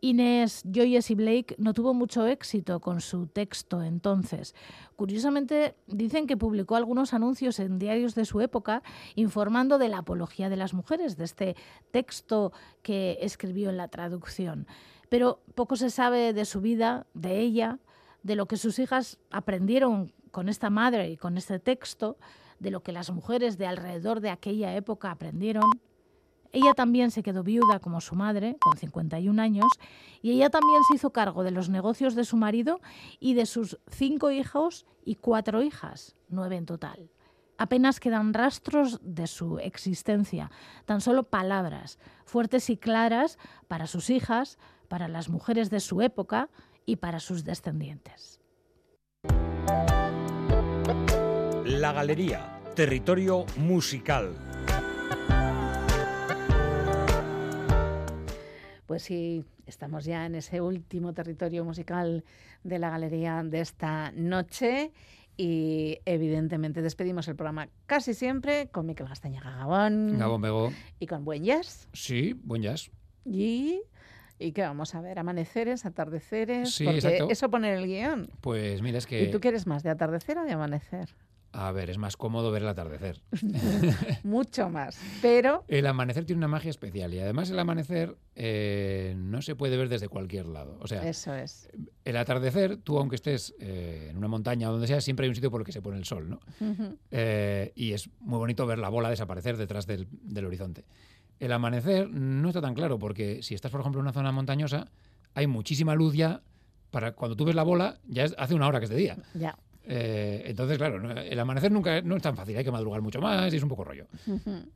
[0.00, 4.54] Inés Joyce y Blake no tuvo mucho éxito con su texto entonces.
[4.96, 8.82] Curiosamente, dicen que publicó algunos anuncios en diarios de su época
[9.14, 11.56] informando de la apología de las mujeres, de este
[11.90, 12.52] texto
[12.82, 14.66] que escribió en la traducción.
[15.08, 17.78] Pero poco se sabe de su vida, de ella,
[18.22, 22.16] de lo que sus hijas aprendieron con esta madre y con este texto,
[22.58, 25.64] de lo que las mujeres de alrededor de aquella época aprendieron.
[26.52, 29.68] Ella también se quedó viuda como su madre, con 51 años,
[30.20, 32.80] y ella también se hizo cargo de los negocios de su marido
[33.20, 37.10] y de sus cinco hijos y cuatro hijas, nueve en total.
[37.56, 40.50] Apenas quedan rastros de su existencia,
[40.86, 44.58] tan solo palabras, fuertes y claras para sus hijas,
[44.88, 46.48] para las mujeres de su época
[46.86, 48.40] y para sus descendientes.
[51.64, 54.49] La Galería, territorio musical.
[58.90, 62.24] Pues sí, estamos ya en ese último territorio musical
[62.64, 64.90] de la galería de esta noche
[65.36, 70.72] y evidentemente despedimos el programa casi siempre con Miquel Gastañaga Gabón Gabón Bego.
[70.98, 71.86] y con buen jazz.
[71.92, 72.90] Sí, buen jazz.
[73.24, 73.80] Y,
[74.40, 77.28] y qué vamos a ver, amaneceres, atardeceres, Sí, porque exacto.
[77.30, 78.28] eso pone el guion.
[78.40, 79.22] Pues mira, es que...
[79.22, 81.10] ¿Y tú quieres más de atardecer o de amanecer?
[81.52, 83.22] A ver, es más cómodo ver el atardecer.
[84.22, 89.42] Mucho más, pero El amanecer tiene una magia especial y además el amanecer eh, no
[89.42, 90.78] se puede ver desde cualquier lado.
[90.80, 91.68] O sea, eso es.
[92.04, 95.34] el atardecer, tú aunque estés eh, en una montaña o donde sea, siempre hay un
[95.34, 96.40] sitio por el que se pone el sol, ¿no?
[97.10, 100.84] Eh, y es muy bonito ver la bola desaparecer detrás del, del horizonte.
[101.40, 104.88] El amanecer no está tan claro porque si estás, por ejemplo, en una zona montañosa,
[105.34, 106.42] hay muchísima luz ya.
[106.90, 109.16] Para cuando tú ves la bola, ya es- hace una hora que es de día.
[109.34, 109.56] Ya.
[109.92, 113.20] Eh, entonces, claro, no- el amanecer nunca no es tan fácil, hay que madrugar mucho
[113.20, 114.06] más y es un poco rollo.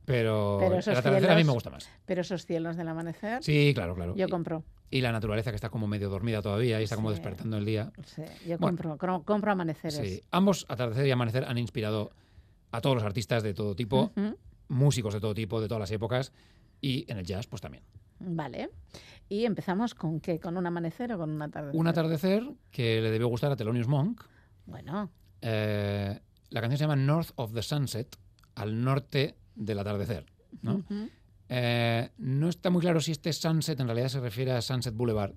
[0.03, 1.89] Pero, Pero el atardecer a mí me gusta más.
[2.05, 3.41] Pero esos cielos del amanecer.
[3.43, 4.13] Sí, claro, claro.
[4.15, 4.63] Yo compro.
[4.91, 7.15] Y la naturaleza que está como medio dormida todavía y está como Sí.
[7.15, 7.91] despertando el día.
[8.05, 9.95] Sí, yo Bueno, compro, compro amaneceres.
[9.95, 12.11] Sí, ambos, atardecer y amanecer, han inspirado
[12.71, 14.11] a todos los artistas de todo tipo,
[14.67, 16.33] músicos de todo tipo, de todas las épocas,
[16.81, 17.83] y en el jazz, pues también.
[18.19, 18.69] Vale.
[19.29, 20.39] ¿Y empezamos con qué?
[20.39, 21.79] ¿Con un amanecer o con un atardecer?
[21.79, 24.21] Un atardecer que le debió gustar a Thelonious Monk.
[24.65, 25.11] Bueno,
[25.41, 26.19] Eh,
[26.49, 28.15] la canción se llama North of the Sunset,
[28.55, 30.25] al norte del atardecer.
[31.49, 35.33] Eh, no está muy claro si este Sunset en realidad se refiere a Sunset Boulevard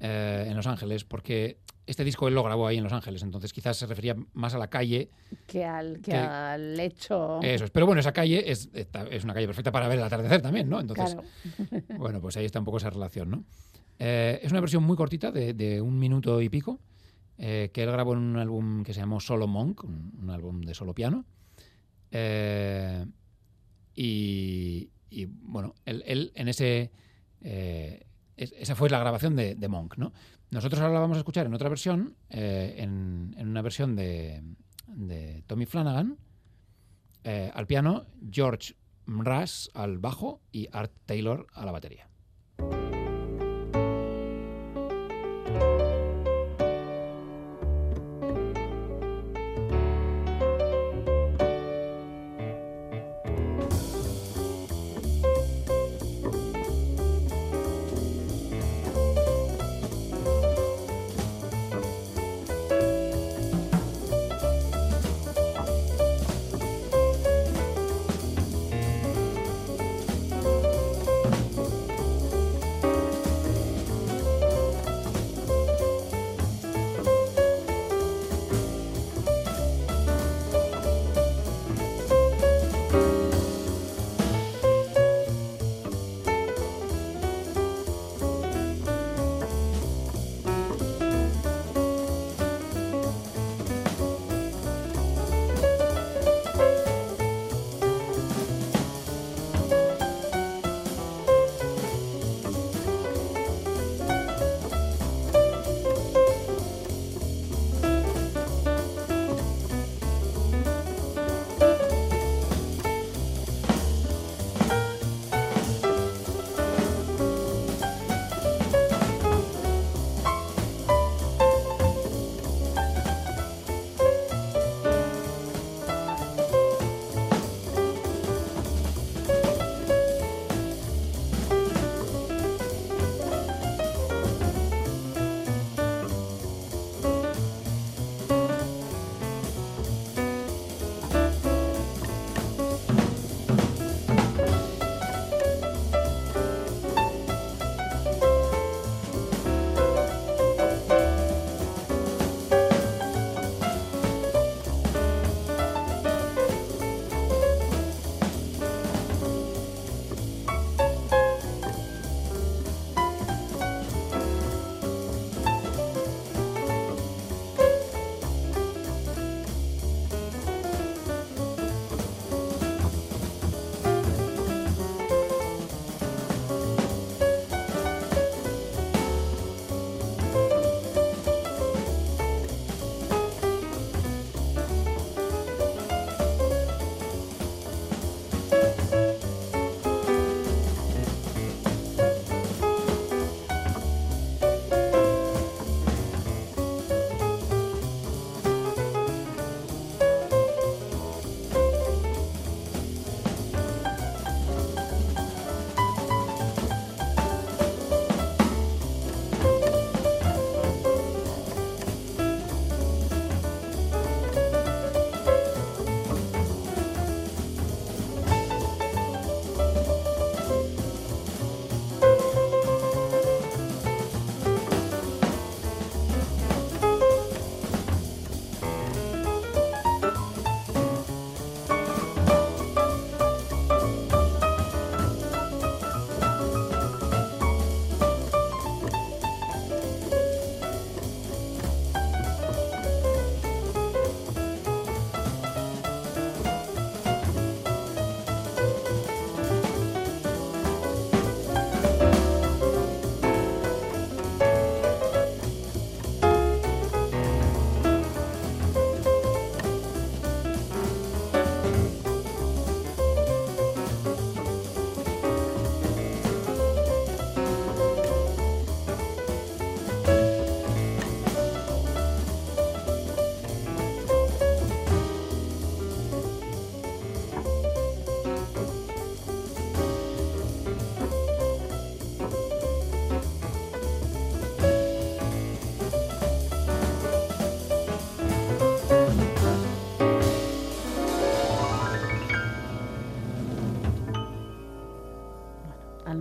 [0.00, 3.52] eh, en Los Ángeles, porque este disco él lo grabó ahí en Los Ángeles, entonces
[3.52, 5.10] quizás se refería más a la calle.
[5.46, 7.40] que al, que Que- al hecho.
[7.42, 7.70] Eso es.
[7.70, 10.80] Pero bueno, esa calle es, es una calle perfecta para ver el atardecer también, ¿no?
[10.80, 11.82] Entonces, Claro.
[11.98, 13.44] bueno, pues ahí está un poco esa relación, ¿no?
[13.98, 16.80] Eh, es una versión muy cortita, de, de un minuto y pico,
[17.42, 20.74] eh, que él grabó en un álbum que se llamó Solo Monk, un, álbum de
[20.74, 21.24] solo piano.
[22.10, 23.06] Eh,
[23.94, 26.90] y, y, bueno, él, en ese...
[27.40, 28.06] eh,
[28.36, 30.12] es- esa fue la grabación de, Monk, ¿no?
[30.50, 34.42] Nosotros ahora la vamos a escuchar en otra versión, en, en una versión de,
[34.88, 36.18] de Tommy Flanagan,
[37.24, 38.74] al piano, George
[39.06, 42.08] Mraz al bajo y Art Taylor a la batería.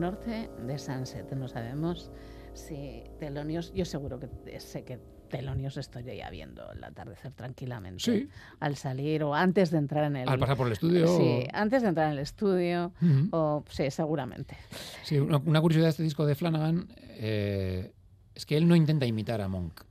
[0.10, 1.32] Norte de Sunset.
[1.34, 2.10] No sabemos
[2.54, 5.00] si Telonios, yo seguro que sé que
[5.30, 8.04] Telonios estoy ya viendo el atardecer tranquilamente.
[8.04, 8.30] Sí.
[8.60, 10.28] Al salir o antes de entrar en el...
[10.30, 11.06] Al pasar por el estudio.
[11.08, 12.92] Sí, antes de entrar en el estudio.
[13.32, 14.58] O sí, seguramente.
[15.04, 17.94] Sí, una, una curiosidad de este disco de Flanagan eh,
[18.34, 19.82] es que él no intenta imitar a Monk.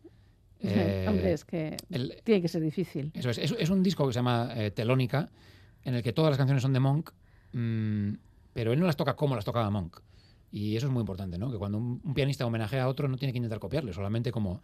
[0.61, 3.13] Eh, Hombre, es que el- tiene que ser difícil.
[3.15, 5.29] Eso es, es, es un disco que se llama eh, Telónica,
[5.85, 7.13] en el que todas las canciones son de Monk
[7.53, 8.15] mm,
[8.55, 10.01] pero él no las toca como las tocaba Monk.
[10.51, 11.51] Y eso es muy importante, ¿no?
[11.51, 14.63] Que cuando un, un pianista homenajea a otro no tiene que intentar copiarle, solamente como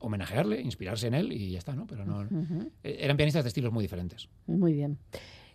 [0.00, 1.86] homenajearle, inspirarse en él y ya está, ¿no?
[1.86, 4.28] Pero no, eh, eran pianistas de estilos muy diferentes.
[4.46, 4.98] Muy bien.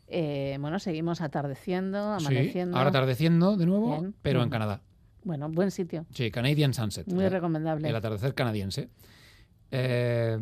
[0.07, 2.77] Eh, bueno, seguimos atardeciendo, Sí, amaneciendo.
[2.77, 4.15] ahora atardeciendo de nuevo, Bien.
[4.21, 4.49] pero en.
[4.49, 4.81] Canadá.
[5.23, 6.05] Bueno, buen sitio.
[6.11, 7.07] Sí, Canadian Sunset.
[7.07, 7.88] Muy eh, recomendable.
[7.88, 8.89] El atardecer canadiense.
[9.71, 10.38] Eh,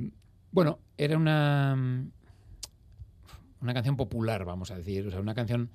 [0.51, 1.77] bueno, era una,
[3.61, 5.05] una canción popular, vamos a decir.
[5.07, 5.69] O sea, una canción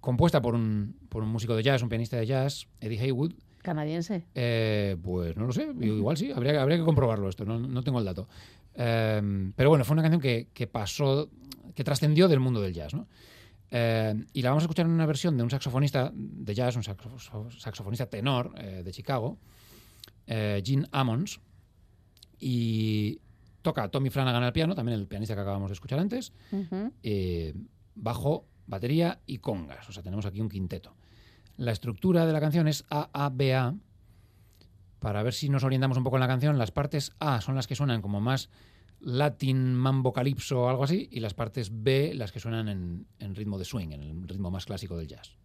[0.00, 3.32] compuesta por un, por un músico de jazz, un pianista de jazz, Eddie Haywood.
[3.62, 4.24] Canadiense.
[4.34, 7.98] Eh, pues no lo sé, igual sí, habría, habría que comprobarlo esto, no, no tengo
[7.98, 8.28] el dato.
[8.74, 11.28] Eh, pero bueno, fue una canción que, que pasó,
[11.74, 13.08] que trascendió del mundo del jazz, ¿no?
[13.72, 16.84] Eh, y la vamos a escuchar en una versión de un saxofonista de jazz, un
[16.84, 19.38] saxo- saxofonista tenor eh, de Chicago,
[20.28, 21.40] eh, Gene Ammons,
[22.38, 23.18] y
[23.62, 26.32] toca Tommy Flanagan al piano, también el pianista que acabamos de escuchar antes,
[27.96, 29.88] bajo, batería y congas.
[29.88, 30.94] O sea, tenemos aquí un quinteto.
[31.56, 33.74] La estructura de la canción es A-A-B-A.
[34.98, 37.66] Para ver si nos orientamos un poco en la canción, las partes A son las
[37.66, 38.50] que suenan como más
[39.00, 43.34] latin, mambo, calipso o algo así, y las partes B las que suenan en, en
[43.34, 45.36] ritmo de swing, en el ritmo más clásico del jazz.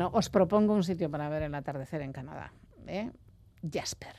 [0.00, 2.54] Bueno, os propongo un sitio para ver el atardecer en Canadá.
[2.86, 3.10] ¿eh?
[3.70, 4.16] Jasper.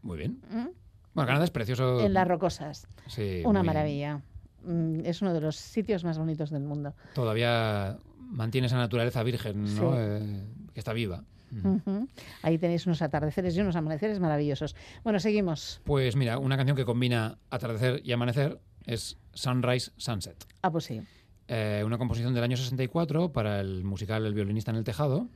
[0.00, 0.40] Muy bien.
[0.48, 0.68] ¿Mm?
[1.12, 2.00] Bueno, Canadá es precioso.
[2.00, 2.86] En las rocosas.
[3.06, 4.22] Sí, Una maravilla.
[4.64, 6.94] Mm, Es uno de los sitios más bonitos del mundo.
[7.14, 9.92] Todavía mantiene esa naturaleza virgen, ¿no?
[9.92, 9.98] Sí.
[9.98, 11.24] Eh, que está viva.
[11.62, 12.08] Ujú.
[12.40, 14.74] Ahí tenéis unos atardeceres y unos amaneceres maravillosos.
[15.04, 15.82] Bueno, seguimos.
[15.84, 20.46] Pues mira, una canción que combina atardecer y amanecer es Sunrise Sunset.
[20.62, 21.02] Ah, pues sí.
[21.48, 25.28] Eh, una composición del año 64 para el musical El violinista en el tejado,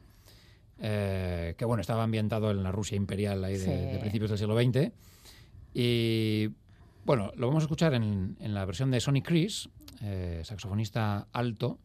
[0.80, 3.70] eh, que bueno, estaba ambientado en la Rusia imperial ahí de, Sí.
[3.70, 4.92] de principios del siglo XX.
[5.74, 6.48] Y
[7.04, 9.68] bueno, lo vamos a escuchar en, en la versión de Sonny Chris,
[10.02, 11.78] eh, saxofonista alto,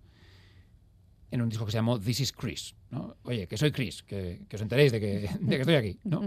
[1.32, 2.76] en un disco que se llamó This is Chris.
[2.92, 3.18] ¿no?
[3.24, 6.00] Oye, que soy Chris, que, que os enteréis de que, de que estoy aquí.
[6.04, 6.22] ¿no?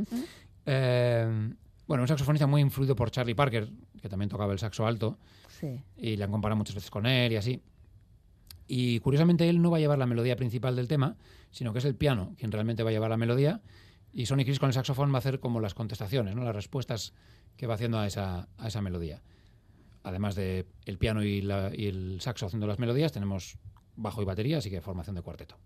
[0.67, 1.51] Eh,
[1.87, 3.69] bueno, un saxofonista muy influido por Charlie Parker,
[4.01, 5.19] que también tocaba el saxo alto,
[5.49, 5.81] Sí.
[5.97, 7.61] y le han comparado muchas veces con él y así.
[8.69, 11.17] Y curiosamente él no va a llevar la melodía principal del tema,
[11.51, 13.63] sino que es el piano quien realmente va a llevar la melodía.
[14.13, 16.45] Y Sonny Chris con el saxofón va a hacer como las contestaciones, ¿no?
[16.45, 17.15] las respuestas
[17.57, 19.23] que va haciendo a esa, a esa melodía.
[20.03, 23.59] Además de el piano y, el saxo haciendo las melodías, tenemos
[23.97, 25.57] bajo y batería, así que formación de cuarteto.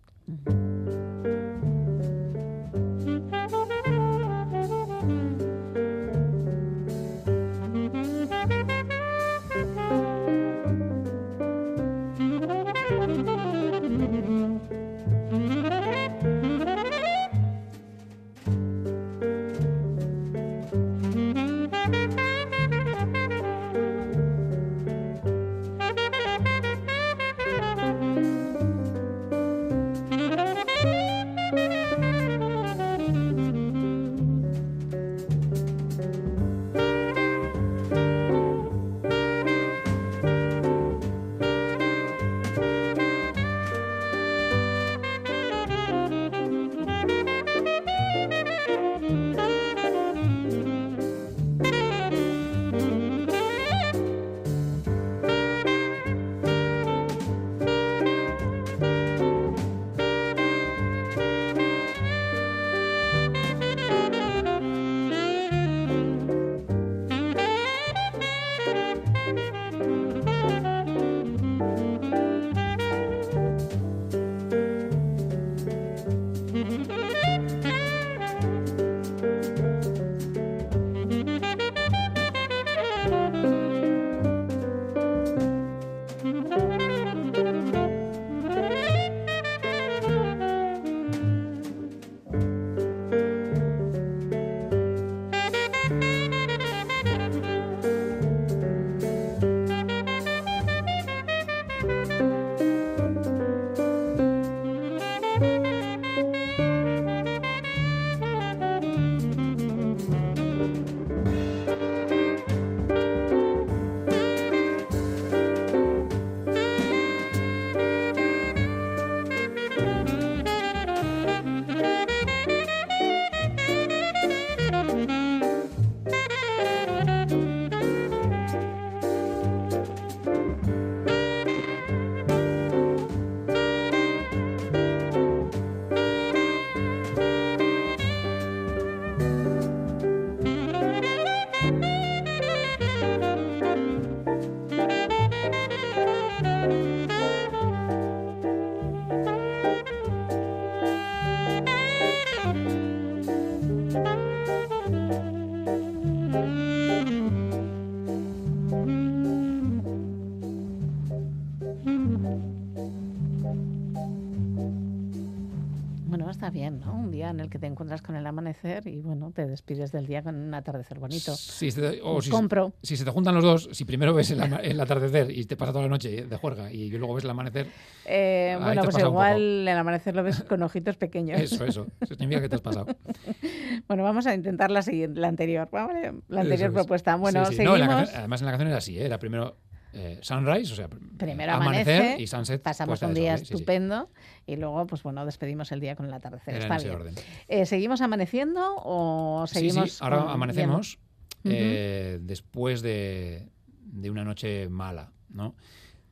[167.22, 170.22] Día en el que te encuentras con el amanecer y, bueno, te despides del día
[170.22, 171.34] con un atardecer bonito.
[171.36, 172.72] Si se te- o Os si se- compro.
[172.82, 175.84] si se te juntan los dos, si primero ves el, atardecer y te pasa toda
[175.84, 177.68] la noche de juerga y luego ves el amanecer,
[178.06, 181.40] Eh, bueno, pues igual el amanecer lo ves con ojitos pequeños.
[181.40, 182.86] eso, eso, eso significa que te has pasado.
[183.88, 186.12] Bueno, vamos a intentar la siguiente, la anterior, ¿vale?
[186.28, 186.74] la anterior es.
[186.74, 187.16] propuesta.
[187.16, 187.56] Bueno, Sí, sí.
[187.58, 187.80] Seguimos.
[187.80, 189.04] en la canción- además en la canción era así, ¿eh?
[189.06, 189.56] era primero
[189.94, 192.62] eh, sunrise, o sea, Primero amanecer amanece, y sunset.
[192.62, 193.38] pasamos puesta un día sol.
[193.40, 193.54] Sí, sí.
[193.54, 194.10] estupendo
[194.46, 196.54] y luego, pues bueno, despedimos el día con el atardecer.
[196.54, 196.94] Era Está bien.
[196.94, 197.14] orden.
[197.48, 200.00] Eh, ¿Seguimos amaneciendo o seguimos?
[200.02, 200.98] ahora con- amanecemos
[201.44, 203.48] eh, después de,
[203.84, 205.54] de una noche mala, ¿no?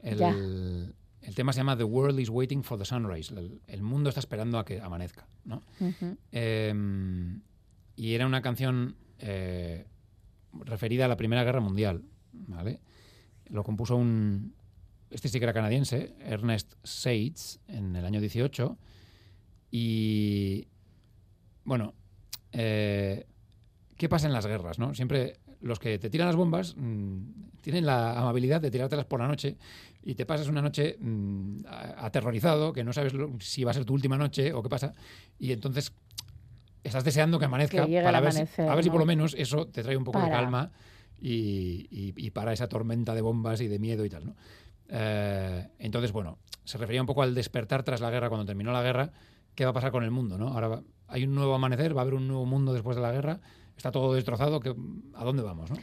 [0.03, 0.31] El, Ya.
[0.31, 3.33] el tema se llama The World is Waiting for the Sunrise.
[3.33, 5.63] El, el mundo está esperando a que amanezca, ¿no?
[6.33, 6.75] Eh,
[7.97, 8.97] y era una canción
[10.65, 12.03] referida a la Primera Guerra Mundial,
[12.33, 12.81] ¿vale?
[13.51, 14.55] Lo compuso un...
[15.11, 18.77] Este sí que era canadiense, Ernest Seitz, en el año 18.
[19.73, 20.69] Y
[21.65, 21.95] bueno,
[22.53, 23.27] eh,
[23.97, 24.79] ¿qué pasa en las guerras?
[24.79, 24.95] ¿no?
[24.95, 27.19] Siempre los que te tiran las bombas mm,
[27.61, 29.57] tienen la amabilidad de tirártelas por la noche
[30.03, 31.65] y te pasas una noche mm,
[31.99, 34.95] aterrorizado, que no sabes lo- si va a ser tu última noche o qué pasa,
[35.39, 35.93] y entonces
[36.83, 38.93] estás deseando que amanezca Que para ver, si- amanecer, a ver si ¿no?
[38.95, 40.71] por lo menos eso te trae un poco de calma
[41.21, 44.27] y, y- y para esa tormenta de bombas y de miedo y tal.
[44.27, 44.37] ¿no?
[44.89, 48.83] Eh, entonces, bueno, se refería un poco al despertar tras la guerra, cuando terminó la
[48.83, 49.11] guerra,
[49.55, 50.39] ¿qué va a pasar con el mundo?
[50.39, 50.49] ¿no?
[50.49, 53.41] Ahora hay un nuevo amanecer, va a haber un nuevo mundo después de la guerra,
[53.77, 54.75] está todo destrozado, que,
[55.15, 55.71] ¿a dónde vamos?
[55.71, 55.77] ¿no?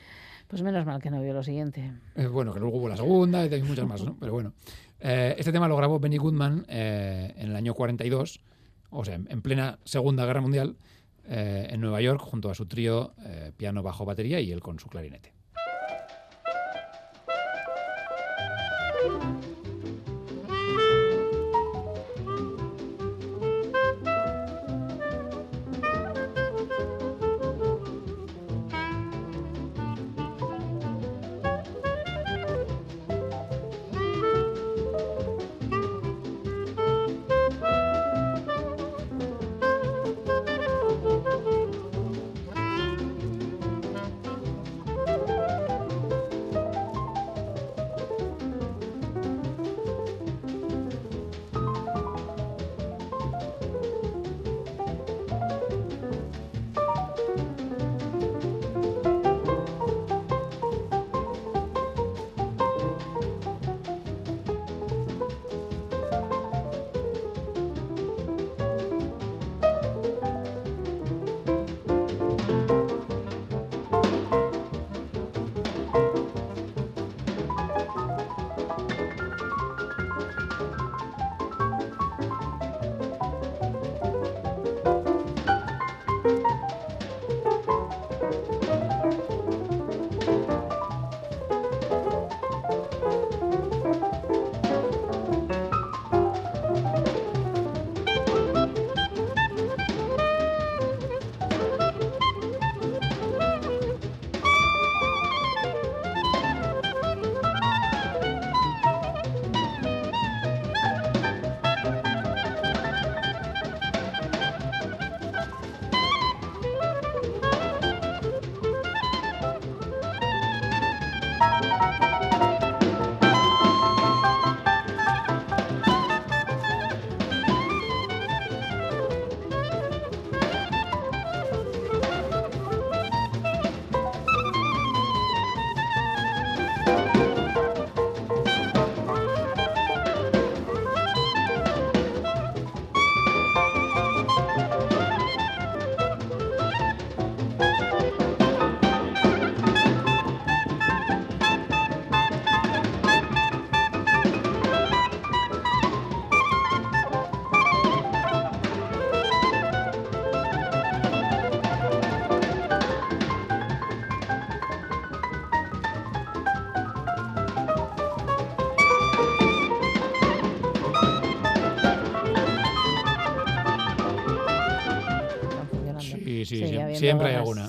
[0.47, 1.91] Pues menos mal que no vio lo siguiente.
[2.15, 4.15] Eh, bueno, que luego hubo la segunda y hay muchas más, ¿no?
[4.19, 4.53] Pero bueno.
[4.99, 8.39] Eh, este tema lo grabó Benny Goodman eh, en el año 42,
[8.89, 10.77] o sea, en plena Segunda Guerra Mundial,
[11.27, 14.79] eh, en Nueva York, junto a su trío eh, piano, bajo, batería y él con
[14.79, 15.33] su clarinete.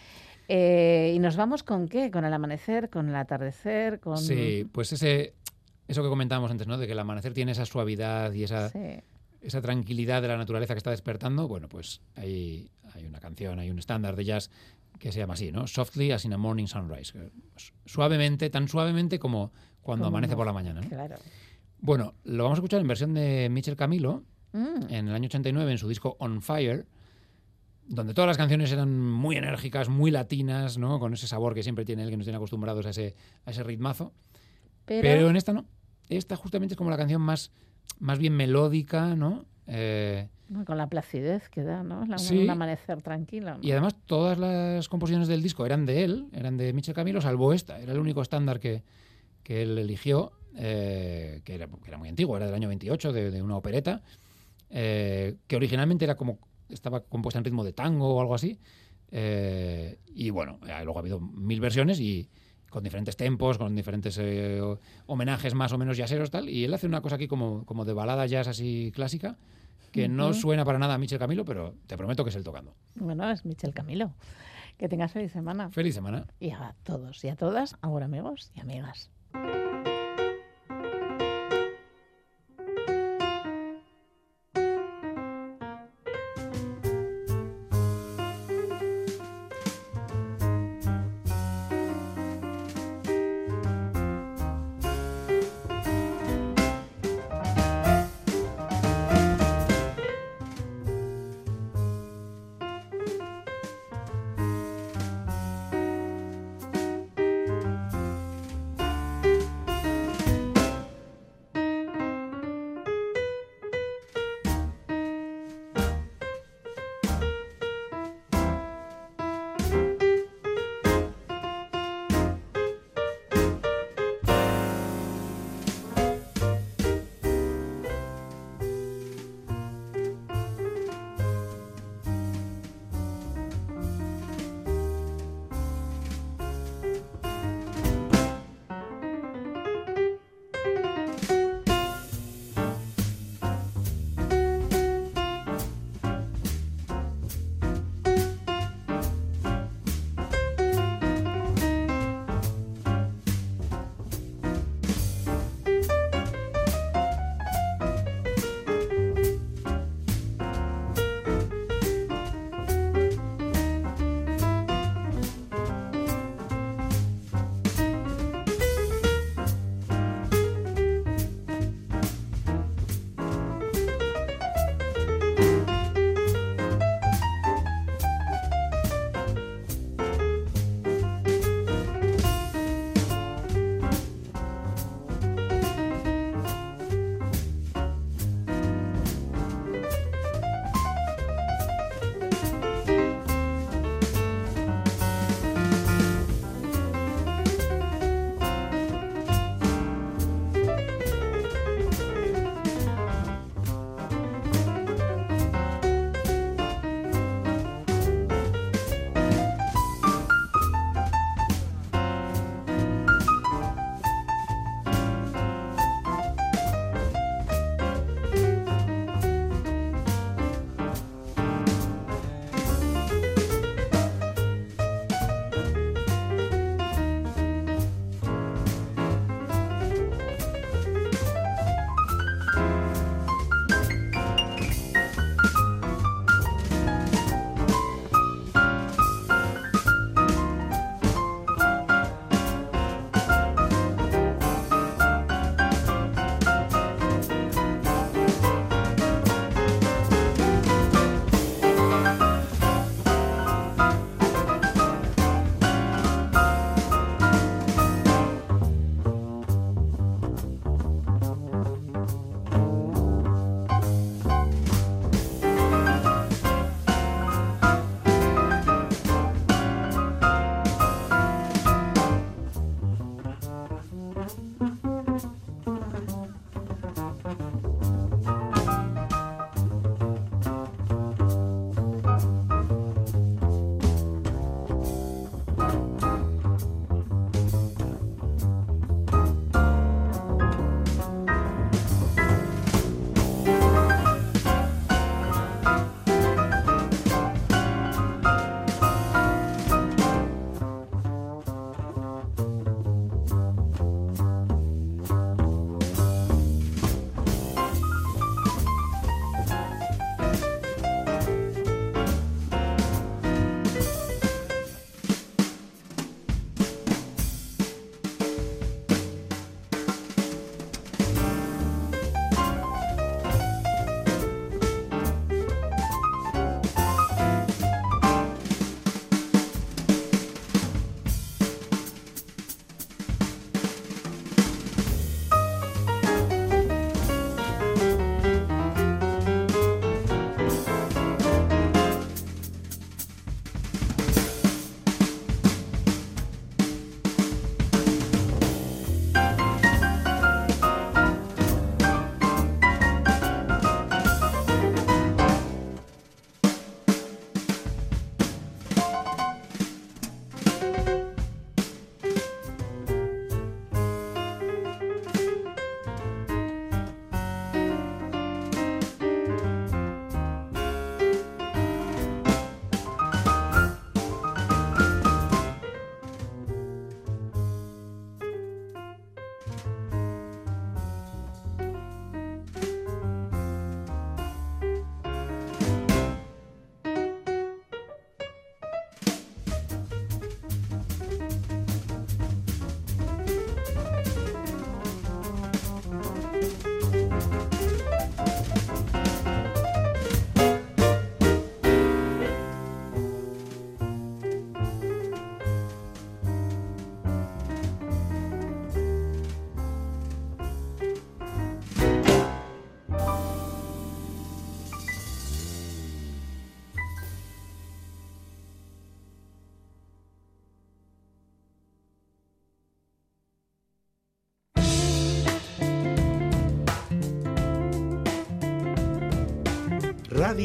[0.52, 2.10] Eh, ¿Y nos vamos con qué?
[2.10, 2.90] ¿Con el amanecer?
[2.90, 4.00] ¿Con el atardecer?
[4.00, 4.18] Con...
[4.18, 5.34] Sí, pues ese,
[5.86, 6.76] eso que comentábamos antes, ¿no?
[6.76, 8.78] De que el amanecer tiene esa suavidad y esa, Sí.
[9.42, 11.46] esa tranquilidad de la naturaleza que está despertando.
[11.46, 14.50] Bueno, pues hay, hay una canción, hay un estándar de jazz
[14.98, 15.68] que se llama así, ¿no?
[15.68, 17.12] Softly as in a morning sunrise.
[17.86, 19.52] Suavemente, tan suavemente como
[19.82, 20.88] cuando Como amanece por la mañana, ¿no?
[20.88, 21.16] Claro.
[21.78, 24.86] Bueno, lo vamos a escuchar en versión de Michel Camilo Mm.
[24.92, 26.84] en el año 89 en su disco On Fire,
[27.92, 31.00] donde todas las canciones eran muy enérgicas, muy latinas, ¿no?
[31.00, 33.64] Con ese sabor que siempre tiene él, que nos tiene acostumbrados a ese, a ese
[33.64, 34.12] ritmazo.
[34.84, 35.28] Pero- Pero...
[35.30, 35.66] en esta no.
[36.08, 37.50] Esta justamente es como la canción más,
[37.98, 39.44] más bien melódica, ¿no?
[39.66, 40.28] Eh,
[40.66, 42.04] Con la placidez que da, ¿no?
[42.06, 42.38] La- Sí.
[42.38, 43.54] Un amanecer tranquilo.
[43.56, 43.58] ¿no?
[43.62, 47.52] y además todas las composiciones del disco eran de él, eran de Michel Camilo, salvo
[47.52, 47.80] esta.
[47.80, 48.82] Era el único estándar que,
[49.42, 53.30] que él eligió, eh, que, era, que era muy antiguo, era del año 28, de,
[53.32, 54.02] de una opereta,
[54.70, 56.38] eh, que originalmente era como
[56.72, 58.59] estaba compuesta en ritmo de tango o algo así.
[59.10, 62.28] eh, y bueno, luego ha habido mil versiones y
[62.70, 64.62] con diferentes tempos, con diferentes eh,
[65.06, 66.48] homenajes más o menos jazzeros tal.
[66.48, 69.36] Y él hace una cosa aquí como, como de balada jazz así clásica,
[69.90, 72.76] que no suena para nada a Michel Camilo, pero te prometo que es él tocando.
[72.94, 74.14] Bueno, es Michel Camilo.
[74.78, 75.68] Que tengas feliz semana.
[75.70, 76.26] Feliz semana.
[76.38, 79.10] Y a todos y a todas, ahora amigos y amigas.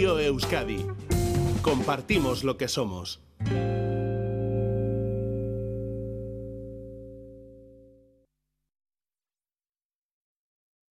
[0.03, 0.85] Euskadi.
[1.61, 3.24] Compartimos lo que somos.